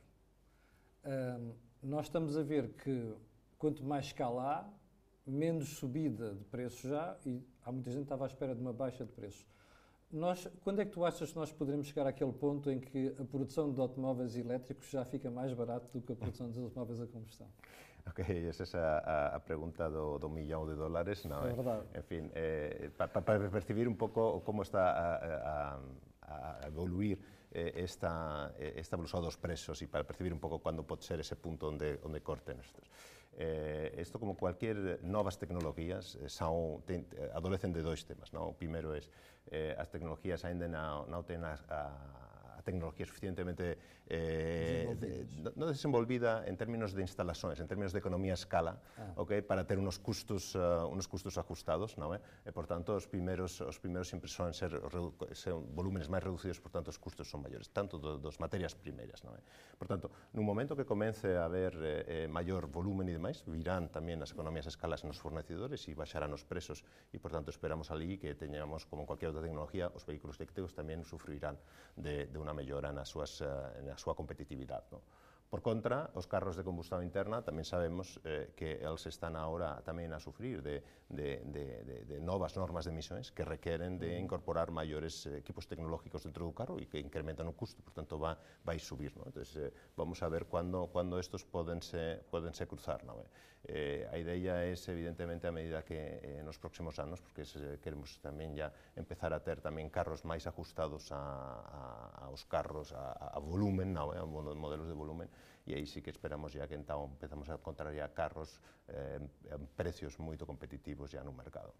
Nós 1.82 2.06
estamos 2.06 2.36
a 2.36 2.42
ver 2.42 2.74
que 2.74 3.14
quanto 3.58 3.84
mais 3.84 4.06
escala 4.06 4.42
há, 4.42 4.85
menos 5.26 5.68
subida 5.70 6.34
de 6.34 6.44
preços 6.44 6.88
já 6.88 7.16
e 7.26 7.42
há 7.64 7.72
muita 7.72 7.90
gente 7.90 8.00
que 8.00 8.04
estava 8.04 8.24
à 8.24 8.28
espera 8.28 8.54
de 8.54 8.60
uma 8.60 8.72
baixa 8.72 9.04
de 9.04 9.12
preços. 9.12 9.46
Nós, 10.12 10.48
quando 10.62 10.80
é 10.80 10.84
que 10.84 10.92
tu 10.92 11.04
achas 11.04 11.32
que 11.32 11.36
nós 11.36 11.50
poderemos 11.52 11.88
chegar 11.88 12.06
àquele 12.06 12.32
ponto 12.32 12.70
em 12.70 12.78
que 12.78 13.14
a 13.18 13.24
produção 13.24 13.72
de 13.72 13.80
automóveis 13.80 14.36
elétricos 14.36 14.88
já 14.88 15.04
fica 15.04 15.30
mais 15.30 15.52
barato 15.52 15.92
do 15.92 16.00
que 16.00 16.12
a 16.12 16.16
produção 16.16 16.48
de 16.50 16.60
automóveis 16.60 17.00
a 17.00 17.06
combustão? 17.06 17.48
Ok, 18.08 18.24
esa 18.46 18.78
é 18.78 18.80
a, 18.80 19.34
a 19.34 19.40
pregunta 19.40 19.90
do, 19.90 20.16
do 20.16 20.28
millón 20.28 20.70
de 20.70 20.78
dólares, 20.78 21.26
non 21.26 21.42
é? 21.42 21.50
verdade. 21.50 21.90
En 21.90 22.04
fin, 22.06 22.30
eh, 22.38 22.86
para 22.94 23.10
pa, 23.10 23.18
pa 23.18 23.34
percibir 23.50 23.90
un 23.90 23.98
pouco 23.98 24.46
como 24.46 24.62
está 24.62 24.94
a, 24.94 25.10
a, 25.18 26.62
a 26.62 26.66
evoluir 26.70 27.18
eh, 27.50 27.82
esta, 27.82 28.54
esta 28.58 28.94
evolución 28.94 29.26
dos 29.26 29.34
presos 29.34 29.82
e 29.82 29.90
para 29.90 30.06
percibir 30.06 30.30
un 30.30 30.38
pouco 30.38 30.62
cando 30.62 30.86
pode 30.86 31.02
ser 31.02 31.18
ese 31.18 31.34
punto 31.34 31.66
onde, 31.66 31.98
onde 32.06 32.22
corten 32.22 32.62
estos. 32.62 32.86
Eh, 33.38 33.92
esto, 33.98 34.18
como 34.18 34.34
cualquier 34.34 35.00
novas 35.04 35.38
tecnologías, 35.38 36.16
eh, 36.16 36.28
son, 36.28 36.80
ten, 36.88 37.04
adolecen 37.36 37.72
de 37.72 37.84
dois 37.84 38.00
temas. 38.08 38.32
Non? 38.32 38.48
O 38.48 38.56
primeiro 38.56 38.96
é 38.96 39.04
eh, 39.52 39.76
as 39.76 39.92
tecnologías 39.92 40.40
ainda 40.48 40.64
non, 40.64 41.04
non 41.12 41.20
ten 41.28 41.44
a, 41.44 41.52
a 41.68 41.80
tecnología 42.66 43.06
suficientemente 43.06 43.78
eh, 44.10 44.96
de, 44.98 45.26
no 45.54 45.70
desenvolvida 45.70 46.42
en 46.46 46.58
términos 46.58 46.92
de 46.92 47.02
instalaciones, 47.06 47.62
en 47.62 47.70
términos 47.70 47.94
de 47.94 48.02
economía 48.02 48.34
a 48.34 48.38
escala, 48.38 48.82
ah. 48.98 49.14
okay, 49.14 49.40
para 49.40 49.62
ter 49.62 49.78
unos 49.78 50.02
custos 50.02 50.58
uh, 50.58 50.90
unos 50.90 51.06
custos 51.06 51.38
ajustados, 51.38 51.94
non 51.94 52.10
é? 52.10 52.18
E 52.42 52.50
por 52.50 52.66
tanto 52.66 52.98
os 52.98 53.06
primeiros 53.06 53.62
os 53.62 53.78
primeiros 53.78 54.10
sempre 54.10 54.26
son 54.26 54.50
ser, 54.50 54.74
ser 55.38 55.54
volúmenes 55.54 56.10
máis 56.10 56.26
reducidos, 56.26 56.58
por 56.58 56.74
tanto 56.74 56.90
os 56.90 56.98
custos 56.98 57.30
son 57.30 57.46
maiores, 57.46 57.70
tanto 57.70 58.02
do, 58.02 58.18
dos 58.18 58.42
materias 58.42 58.74
primeiras, 58.74 59.22
non 59.22 59.38
é? 59.38 59.40
Por 59.78 59.86
tanto, 59.86 60.10
nun 60.34 60.42
momento 60.42 60.74
que 60.74 60.82
comece 60.82 61.38
a 61.38 61.46
haber 61.46 61.78
eh, 61.78 62.26
maior 62.26 62.66
volumen 62.66 63.06
e 63.06 63.14
demais, 63.14 63.46
virán 63.46 63.94
tamén 63.94 64.18
as 64.18 64.34
economías 64.34 64.66
a 64.66 64.74
escalas 64.74 65.06
nos 65.06 65.22
fornecedores 65.22 65.86
e 65.86 65.94
baixarán 65.94 66.34
os 66.34 66.42
presos 66.42 66.82
e 67.14 67.22
por 67.22 67.30
tanto 67.30 67.54
esperamos 67.54 67.94
ali 67.94 68.18
que 68.18 68.34
teñamos 68.34 68.90
como 68.90 69.06
cualquier 69.06 69.30
outra 69.30 69.46
tecnología, 69.46 69.86
os 69.94 70.02
vehículos 70.02 70.42
eléctricos 70.42 70.74
tamén 70.74 71.06
sufrirán 71.06 71.54
de, 71.94 72.26
de 72.26 72.38
unha 72.40 72.55
mellora 72.56 72.88
na, 72.96 73.04
súas, 73.04 73.44
na 73.84 74.00
súa 74.00 74.16
competitividade. 74.16 74.88
No? 74.90 75.04
Por 75.46 75.62
contra, 75.62 76.10
os 76.18 76.26
carros 76.26 76.58
de 76.58 76.66
combustión 76.66 77.06
interna 77.06 77.38
tamén 77.38 77.62
sabemos 77.62 78.18
eh, 78.26 78.50
que 78.58 78.82
eles 78.82 79.06
están 79.06 79.38
agora 79.38 79.78
tamén 79.86 80.10
a 80.10 80.18
sufrir 80.18 80.58
de, 80.58 80.82
de, 81.06 81.38
de, 81.46 81.64
de, 81.86 81.96
de 82.02 82.16
novas 82.18 82.58
normas 82.58 82.82
de 82.82 82.90
emisións 82.90 83.30
que 83.30 83.46
requeren 83.46 83.94
de 83.94 84.18
incorporar 84.18 84.74
maiores 84.74 85.22
equipos 85.30 85.70
tecnológicos 85.70 86.26
dentro 86.26 86.42
do 86.42 86.50
carro 86.50 86.82
e 86.82 86.90
que 86.90 86.98
incrementan 86.98 87.46
o 87.46 87.54
custo, 87.54 87.78
por 87.78 87.94
tanto 87.94 88.18
va, 88.18 88.34
vai 88.66 88.82
subir. 88.82 89.14
No? 89.14 89.22
Entonces, 89.30 89.54
eh, 89.54 89.70
vamos 89.94 90.18
a 90.18 90.26
ver 90.26 90.50
cando, 90.50 90.90
cando 90.90 91.22
estos 91.22 91.46
podense, 91.46 92.26
podense 92.26 92.66
cruzar. 92.66 93.06
No? 93.06 93.22
Eh, 93.68 94.06
a 94.12 94.18
idea 94.18 94.62
é, 94.62 94.74
evidentemente, 94.74 95.46
a 95.46 95.52
medida 95.52 95.82
que 95.82 96.22
eh, 96.22 96.42
nos 96.44 96.54
próximos 96.58 96.98
anos, 97.02 97.18
porque 97.18 97.42
se, 97.42 97.82
queremos 97.82 98.14
tamén 98.22 98.54
ya 98.54 98.70
empezar 98.94 99.34
a 99.34 99.42
ter 99.42 99.58
tamén 99.58 99.90
carros 99.90 100.22
máis 100.22 100.46
ajustados 100.46 101.10
a, 101.10 101.18
a, 101.18 102.30
aos 102.30 102.46
carros, 102.46 102.94
a, 102.94 103.34
a 103.34 103.38
volumen, 103.42 103.90
no? 103.90 104.14
a 104.14 104.22
modelos 104.54 104.86
de 104.86 104.94
volumen, 104.94 105.26
e 105.66 105.74
aí 105.74 105.86
sí 105.86 106.00
que 106.00 106.10
esperamos 106.10 106.54
ya 106.54 106.66
que 106.66 106.74
entón 106.74 107.10
empezamos 107.10 107.50
a 107.50 107.58
encontrar 107.58 107.92
ya 107.92 108.08
carros 108.14 108.62
eh, 108.88 109.18
en 109.50 109.66
precios 109.74 110.18
moito 110.18 110.46
competitivos 110.46 111.10
já 111.10 111.24
no 111.24 111.32
mercado. 111.32 111.74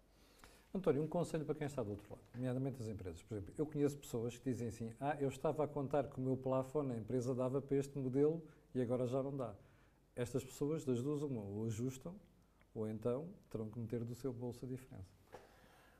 António, 0.75 1.01
um 1.01 1.07
conselho 1.07 1.45
para 1.45 1.55
quem 1.55 1.65
está 1.65 1.81
do 1.81 1.91
outro 1.91 2.11
lado, 2.11 2.21
nomeadamente 2.35 2.81
as 2.81 2.87
empresas. 2.89 3.23
Por 3.23 3.35
exemplo, 3.35 3.53
eu 3.57 3.65
conheço 3.65 3.97
pessoas 3.97 4.37
que 4.37 4.43
dizem 4.43 4.67
assim: 4.67 4.93
Ah, 4.99 5.15
eu 5.19 5.29
estava 5.29 5.63
a 5.63 5.67
contar 5.67 6.07
que 6.07 6.19
o 6.19 6.21
meu 6.21 6.35
plafone, 6.35 6.93
a 6.93 6.97
empresa 6.97 7.33
dava 7.33 7.61
para 7.61 7.77
este 7.77 7.97
modelo 7.97 8.43
e 8.75 8.81
agora 8.81 9.07
já 9.07 9.23
não 9.23 9.35
dá. 9.35 9.55
Estas 10.15 10.43
pessoas, 10.43 10.83
das 10.83 11.01
duas, 11.01 11.21
uma, 11.21 11.41
ou 11.41 11.65
ajustam, 11.65 12.13
ou 12.75 12.87
então 12.89 13.29
terão 13.49 13.69
que 13.69 13.79
meter 13.79 14.03
do 14.03 14.13
seu 14.15 14.33
bolso 14.33 14.65
a 14.65 14.67
diferença. 14.67 15.17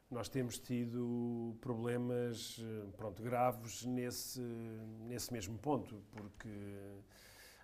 nós 0.10 0.30
temos 0.30 0.58
tido 0.58 1.56
problemas 1.60 2.60
pronto, 2.96 3.22
graves 3.22 3.84
nesse, 3.84 4.40
nesse 5.06 5.34
mesmo 5.34 5.58
ponto, 5.58 6.02
porque 6.12 6.50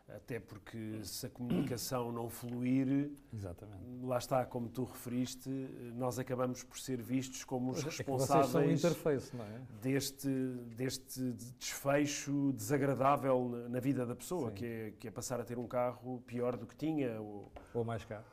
até 0.07 0.39
porque 0.39 0.99
se 1.03 1.25
a 1.25 1.29
comunicação 1.29 2.11
não 2.11 2.29
fluir, 2.29 3.09
Exatamente. 3.33 3.83
lá 4.03 4.17
está, 4.17 4.45
como 4.45 4.67
tu 4.69 4.83
referiste, 4.83 5.49
nós 5.95 6.19
acabamos 6.19 6.61
por 6.63 6.77
ser 6.77 7.01
vistos 7.01 7.43
como 7.43 7.71
os 7.71 7.79
É 7.81 7.85
responsáveis 7.85 8.83
é? 8.83 9.61
deste, 9.81 10.27
deste 10.75 11.21
desfecho 11.57 12.51
desagradável 12.53 13.49
na- 13.69 13.79
vida 13.79 14.05
da 14.05 14.15
pessoa, 14.15 14.51
que 14.51 14.65
é, 14.65 14.91
que 14.99 15.07
é 15.07 15.11
passar 15.11 15.39
a 15.39 15.43
ter 15.45 15.57
um 15.57 15.67
carro 15.67 16.21
pior 16.27 16.57
do 16.57 16.67
que 16.67 16.75
tinha. 16.75 17.19
Ou, 17.21 17.51
Ou 17.73 17.83
mais 17.85 18.03
caro. 18.05 18.23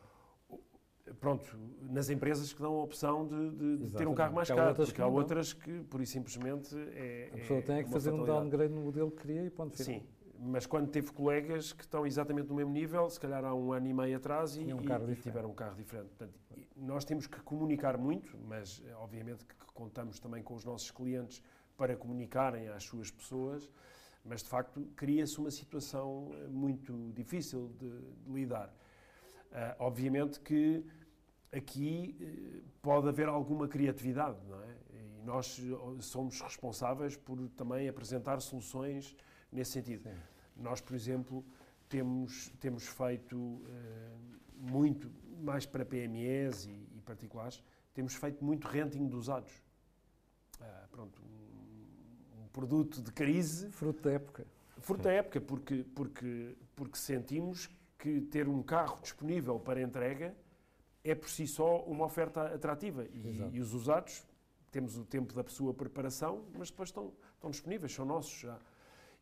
pronto, 1.20 1.56
nas 1.82 2.10
empresas 2.10 2.52
que 2.52 2.60
dão 2.60 2.74
a 2.74 2.82
opção 2.82 3.26
de, 3.26 3.50
de- 3.78 3.92
ter 3.92 4.06
um 4.08 4.14
carro 4.14 4.34
mais 4.34 4.48
Porque 4.48 4.60
há 4.60 4.64
caro, 4.64 4.68
outras 4.70 4.88
porque 4.88 4.96
que 4.96 5.02
há 5.02 5.06
outras 5.06 5.52
que, 5.52 5.80
por 5.84 6.00
e 6.00 6.06
simplesmente, 6.06 6.74
é. 6.94 7.30
A 7.32 7.36
pessoa 7.38 7.58
é 7.58 7.62
tem 7.62 7.76
é 7.76 7.82
que 7.84 7.90
fazer 7.90 8.12
um 8.12 8.24
downgrade 8.24 8.72
no 8.74 8.82
modelo 8.82 9.10
que 9.10 9.22
queria 9.22 9.44
e 9.44 9.50
ponto 9.50 9.76
final. 9.76 10.00
Sim, 10.00 10.06
mas 10.42 10.64
quando 10.64 10.88
teve 10.88 11.12
colegas 11.12 11.72
que 11.72 11.82
estão 11.82 12.06
exatamente 12.06 12.48
no 12.48 12.54
mesmo 12.54 12.72
nível, 12.72 13.08
se 13.10 13.20
calhar 13.20 13.44
há 13.44 13.54
um 13.54 13.72
ano 13.72 13.86
e 13.86 13.92
meio 13.92 14.16
atrás, 14.16 14.56
e, 14.56 14.72
um 14.72 14.80
e- 14.80 14.86
tiveram 15.30 15.50
um 15.50 15.54
carro 15.54 15.76
diferente. 15.76 16.08
Portanto, 16.08 16.34
nós 16.74 17.04
temos 17.04 17.26
que 17.26 17.38
comunicar 17.42 17.98
muito, 17.98 18.38
mas 18.48 18.82
eh, 18.86 18.94
obviamente 18.96 19.44
que 19.44 19.54
contamos 19.74 20.18
também 20.18 20.42
com 20.42 20.54
os 20.54 20.64
nossos 20.64 20.90
clientes 20.90 21.42
para 21.76 21.94
comunicarem 21.94 22.68
às 22.68 22.84
suas 22.84 23.10
pessoas, 23.10 23.70
mas 24.24 24.42
de 24.42 24.48
facto 24.48 24.80
cria-se 24.96 25.38
uma 25.38 25.50
situação 25.50 26.30
eh, 26.32 26.46
muito 26.48 27.12
difícil 27.14 27.68
de, 27.78 27.90
de 27.90 28.32
lidar. 28.32 28.74
Ah, 29.52 29.76
obviamente 29.78 30.40
que 30.40 30.84
aqui 31.52 32.64
pode 32.80 33.08
haver 33.08 33.28
alguma 33.28 33.66
criatividade, 33.66 34.38
não 34.48 34.62
é? 34.62 34.76
E 34.94 35.22
nós 35.24 35.60
somos 35.98 36.40
responsáveis 36.40 37.16
por 37.16 37.36
também 37.56 37.88
apresentar 37.88 38.40
soluções 38.40 39.16
nesse 39.52 39.72
sentido. 39.72 40.02
Sim. 40.02 40.16
Nós, 40.56 40.80
por 40.80 40.94
exemplo, 40.94 41.44
temos, 41.88 42.50
temos 42.60 42.86
feito 42.86 43.60
eh, 43.66 44.16
muito, 44.56 45.10
mais 45.42 45.66
para 45.66 45.84
PMEs 45.84 46.66
e, 46.66 46.70
e 46.70 47.00
particulares, 47.04 47.62
temos 47.94 48.14
feito 48.14 48.44
muito 48.44 48.66
renting 48.66 49.08
de 49.08 49.16
usados. 49.16 49.52
Ah, 50.60 50.86
pronto, 50.90 51.20
um, 51.22 52.42
um 52.44 52.48
produto 52.48 53.02
de 53.02 53.10
crise 53.12 53.70
Fruto 53.70 54.02
da 54.02 54.12
época. 54.12 54.46
Fruto 54.78 55.02
da 55.02 55.12
época, 55.12 55.40
porque, 55.40 55.84
porque, 55.94 56.56
porque 56.74 56.96
sentimos 56.96 57.68
que 57.98 58.20
ter 58.22 58.48
um 58.48 58.62
carro 58.62 58.98
disponível 59.02 59.58
para 59.58 59.82
entrega 59.82 60.34
é 61.04 61.14
por 61.14 61.28
si 61.28 61.46
só 61.46 61.82
uma 61.84 62.06
oferta 62.06 62.54
atrativa. 62.54 63.04
E, 63.12 63.50
e 63.52 63.60
os 63.60 63.74
usados, 63.74 64.24
temos 64.70 64.96
o 64.96 65.04
tempo 65.04 65.34
da 65.34 65.44
sua 65.50 65.74
preparação, 65.74 66.44
mas 66.56 66.70
depois 66.70 66.88
estão, 66.88 67.12
estão 67.34 67.50
disponíveis, 67.50 67.92
são 67.92 68.04
nossos 68.04 68.40
já. 68.40 68.58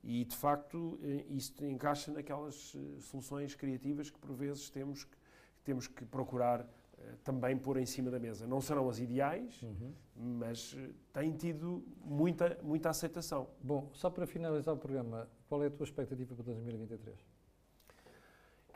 E, 0.02 0.24
de 0.24 0.36
facto, 0.36 0.98
eh, 1.02 1.24
isto 1.30 1.64
encaixa 1.64 2.12
naquelas 2.12 2.74
eh, 2.76 3.00
soluções 3.00 3.54
criativas 3.54 4.10
que, 4.10 4.18
por 4.18 4.32
vezes, 4.32 4.70
temos 4.70 5.04
que, 5.04 5.16
temos 5.64 5.86
que 5.88 6.04
procurar 6.04 6.60
eh, 6.98 7.14
também 7.24 7.56
pôr 7.58 7.78
em 7.78 7.84
cima 7.86 8.10
da 8.10 8.18
mesa. 8.18 8.46
Não 8.46 8.60
serão 8.60 8.88
as 8.88 8.98
ideais, 9.00 9.60
Uhum. 9.62 9.92
mas 10.38 10.76
têm 11.12 11.32
tido 11.32 11.84
muita, 12.04 12.58
muita 12.62 12.90
aceitação. 12.90 13.48
Bom, 13.60 13.90
só 13.92 14.08
para 14.08 14.26
finalizar 14.26 14.72
o 14.74 14.78
programa, 14.78 15.28
qual 15.48 15.62
é 15.64 15.66
a 15.66 15.70
tua 15.70 15.84
expectativa 15.84 16.34
para 16.34 16.44
2023? 16.44 17.18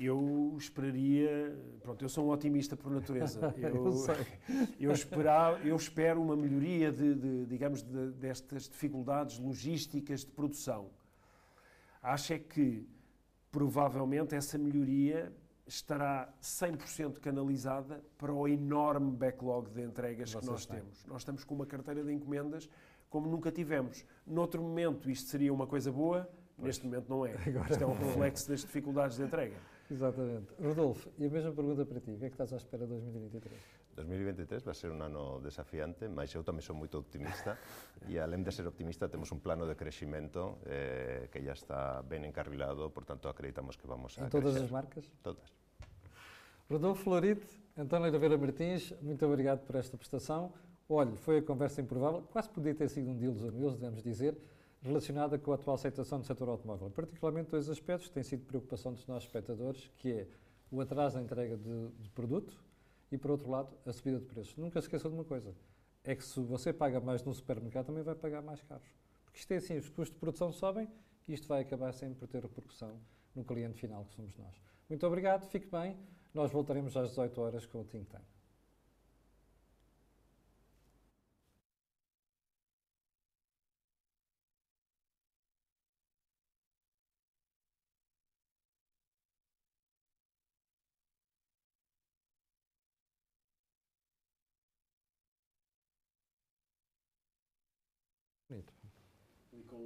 Eu 0.00 0.56
esperaria, 0.58 1.56
pronto, 1.82 2.04
eu 2.04 2.08
sou 2.08 2.26
um 2.26 2.30
otimista 2.30 2.76
por 2.76 2.90
natureza. 2.90 3.54
Eu 3.56 3.76
Eu, 4.80 4.90
eu, 4.90 4.92
eu 5.64 5.76
espero 5.76 6.20
uma 6.20 6.35
melhoria 6.35 6.90
de, 6.90 7.14
de, 7.14 7.46
digamos, 7.46 7.82
de- 7.82 8.11
destas 8.12 8.68
dificuldades 8.68 9.38
logísticas 9.38 10.24
de 10.24 10.32
produção. 10.32 10.90
Acho 12.02 12.32
é 12.34 12.38
que 12.38 12.88
provavelmente 13.50 14.34
essa 14.34 14.58
melhoria 14.58 15.32
estará 15.66 16.32
100% 16.42 17.20
canalizada 17.20 18.02
para 18.18 18.32
o 18.32 18.48
enorme 18.48 19.12
backlog 19.12 19.70
de 19.70 19.82
entregas 19.82 20.34
que 20.34 20.44
nós 20.44 20.66
têm. 20.66 20.80
temos. 20.80 21.06
Nós 21.06 21.22
estamos 21.22 21.44
com 21.44 21.54
uma 21.54 21.66
carteira 21.66 22.02
de 22.02 22.12
encomendas 22.12 22.68
como 23.08 23.28
nunca 23.28 23.52
tivemos. 23.52 24.04
Noutro 24.26 24.62
momento 24.62 25.10
isto 25.10 25.28
seria 25.28 25.52
uma 25.52 25.66
coisa 25.66 25.92
boa, 25.92 26.28
neste 26.58 26.84
momento 26.86 27.08
não 27.08 27.26
é. 27.26 27.34
Agora 27.46 27.70
Isto 27.70 27.84
é 27.84 27.86
um 27.86 27.92
é. 27.92 27.98
reflexo 27.98 28.48
das 28.48 28.60
dificuldades 28.60 29.16
de 29.18 29.24
entrega. 29.24 29.56
Exatamente. 29.90 30.52
Rodolfo, 30.60 31.10
e 31.18 31.26
a 31.26 31.30
mesma 31.30 31.52
pergunta 31.52 31.84
para 31.84 32.00
ti. 32.00 32.12
O 32.12 32.18
que 32.18 32.24
é 32.24 32.28
que 32.28 32.34
estás 32.34 32.52
à 32.52 32.56
espera 32.56 32.84
de 32.84 32.92
2023? 32.92 33.54
2023 33.94 34.64
vai 34.64 34.74
ser 34.74 34.90
un 34.90 35.02
ano 35.02 35.40
desafiante, 35.44 36.09
mas 36.09 36.33
eu 36.33 36.40
tamén 36.40 36.64
sou 36.64 36.72
moito 36.72 36.96
optimista 36.96 37.61
e 38.09 38.16
além 38.16 38.40
de 38.40 38.48
ser 38.48 38.64
optimista 38.64 39.09
temos 39.09 39.28
un 39.33 39.40
plano 39.44 39.68
de 39.68 39.76
crecimento 39.76 40.64
eh, 40.64 41.28
que 41.28 41.44
ya 41.44 41.52
está 41.52 42.00
ben 42.00 42.24
encarrilado, 42.24 42.88
por 42.88 43.05
tanto 43.05 43.28
acreditamos 43.28 43.76
que 43.76 43.85
vamos 43.85 44.16
a 44.16 44.24
Em 44.24 44.33
todas 44.33 44.57
crecer. 44.57 44.64
as 44.64 44.72
marcas? 44.72 45.05
Todas. 45.20 45.44
Rodolfo 46.72 47.05
Florite, 47.05 47.44
António 47.76 48.09
Oliveira 48.09 48.38
Martins, 48.38 48.96
muito 49.02 49.26
obrigado 49.26 49.61
por 49.66 49.76
esta 49.76 49.96
prestação. 49.96 50.52
Olhe, 50.88 51.16
foi 51.16 51.38
a 51.38 51.42
conversa 51.42 51.81
improvável, 51.81 52.22
quase 52.33 52.48
podia 52.48 52.74
ter 52.74 52.88
sido 52.88 53.11
um 53.11 53.16
deals 53.16 53.42
ou 53.42 53.52
news, 53.52 53.76
devemos 53.76 54.02
dizer, 54.02 54.37
relacionada 54.81 55.38
com 55.38 55.52
a 55.52 55.55
atual 55.55 55.76
aceitação 55.76 56.18
do 56.18 56.24
setor 56.26 56.48
automóvel. 56.48 56.90
Particularmente 56.90 57.50
dois 57.50 57.68
aspectos 57.68 58.09
que 58.09 58.14
têm 58.14 58.22
sido 58.22 58.44
preocupação 58.44 58.92
dos 58.92 59.07
nossos 59.07 59.24
espectadores, 59.28 59.90
que 59.98 60.12
é 60.12 60.26
o 60.70 60.81
atraso 60.81 61.16
na 61.18 61.22
entrega 61.22 61.57
de, 61.57 61.88
de 62.00 62.11
produto 62.11 62.52
e, 63.12 63.18
por 63.18 63.31
outro 63.31 63.51
lado, 63.51 63.77
a 63.87 63.92
subida 63.92 64.18
de 64.18 64.25
preços. 64.25 64.57
Nunca 64.57 64.81
se 64.81 64.87
esqueça 64.87 65.09
de 65.09 65.14
uma 65.14 65.25
coisa, 65.25 65.55
é 66.03 66.16
que 66.16 66.25
se 66.25 66.40
você 66.40 66.72
paga 66.72 67.01
mais 67.01 67.22
no 67.22 67.35
supermercado, 67.35 67.87
também 67.87 68.03
vai 68.03 68.14
pagar 68.14 68.42
mais 68.42 68.62
caros. 68.62 68.88
Porque 69.25 69.38
isto 69.38 69.53
é 69.53 69.57
assim, 69.57 69.77
os 69.77 69.88
custos 69.88 70.14
de 70.14 70.18
produção 70.18 70.51
sobem 70.51 70.88
e 71.29 71.35
isto 71.35 71.46
vai 71.46 71.62
acabar 71.62 71.92
sempre 71.92 72.18
por 72.18 72.27
ter 72.27 72.42
repercussão 72.42 72.98
no 73.35 73.44
cliente 73.44 73.79
final, 73.79 74.05
que 74.07 74.14
somos 74.14 74.37
nós. 74.37 74.55
Muito 74.88 75.07
obrigado, 75.07 75.46
fique 75.46 75.66
bem. 75.70 75.96
Nós 76.35 76.51
voltaremos 76.51 76.96
às 76.96 77.11
18 77.11 77.40
horas 77.40 77.66
com 77.66 77.81
o 77.81 77.85
Think 77.85 78.07
Tank. 78.07 78.25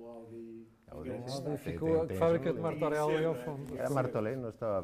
o 0.00 0.16
al 0.16 0.26
di... 0.28 0.66
Avevo 0.88 1.22
visto, 1.24 1.56
Federico, 1.56 2.06
fare 2.14 2.38
che 2.38 2.48
il 2.48 2.61
Martorello 2.61 3.18
io 3.18 3.30
ho 3.30 3.35
fatto. 3.35 3.74
Era 3.74 3.90
Martorello, 3.90 4.50
stava 4.52 4.82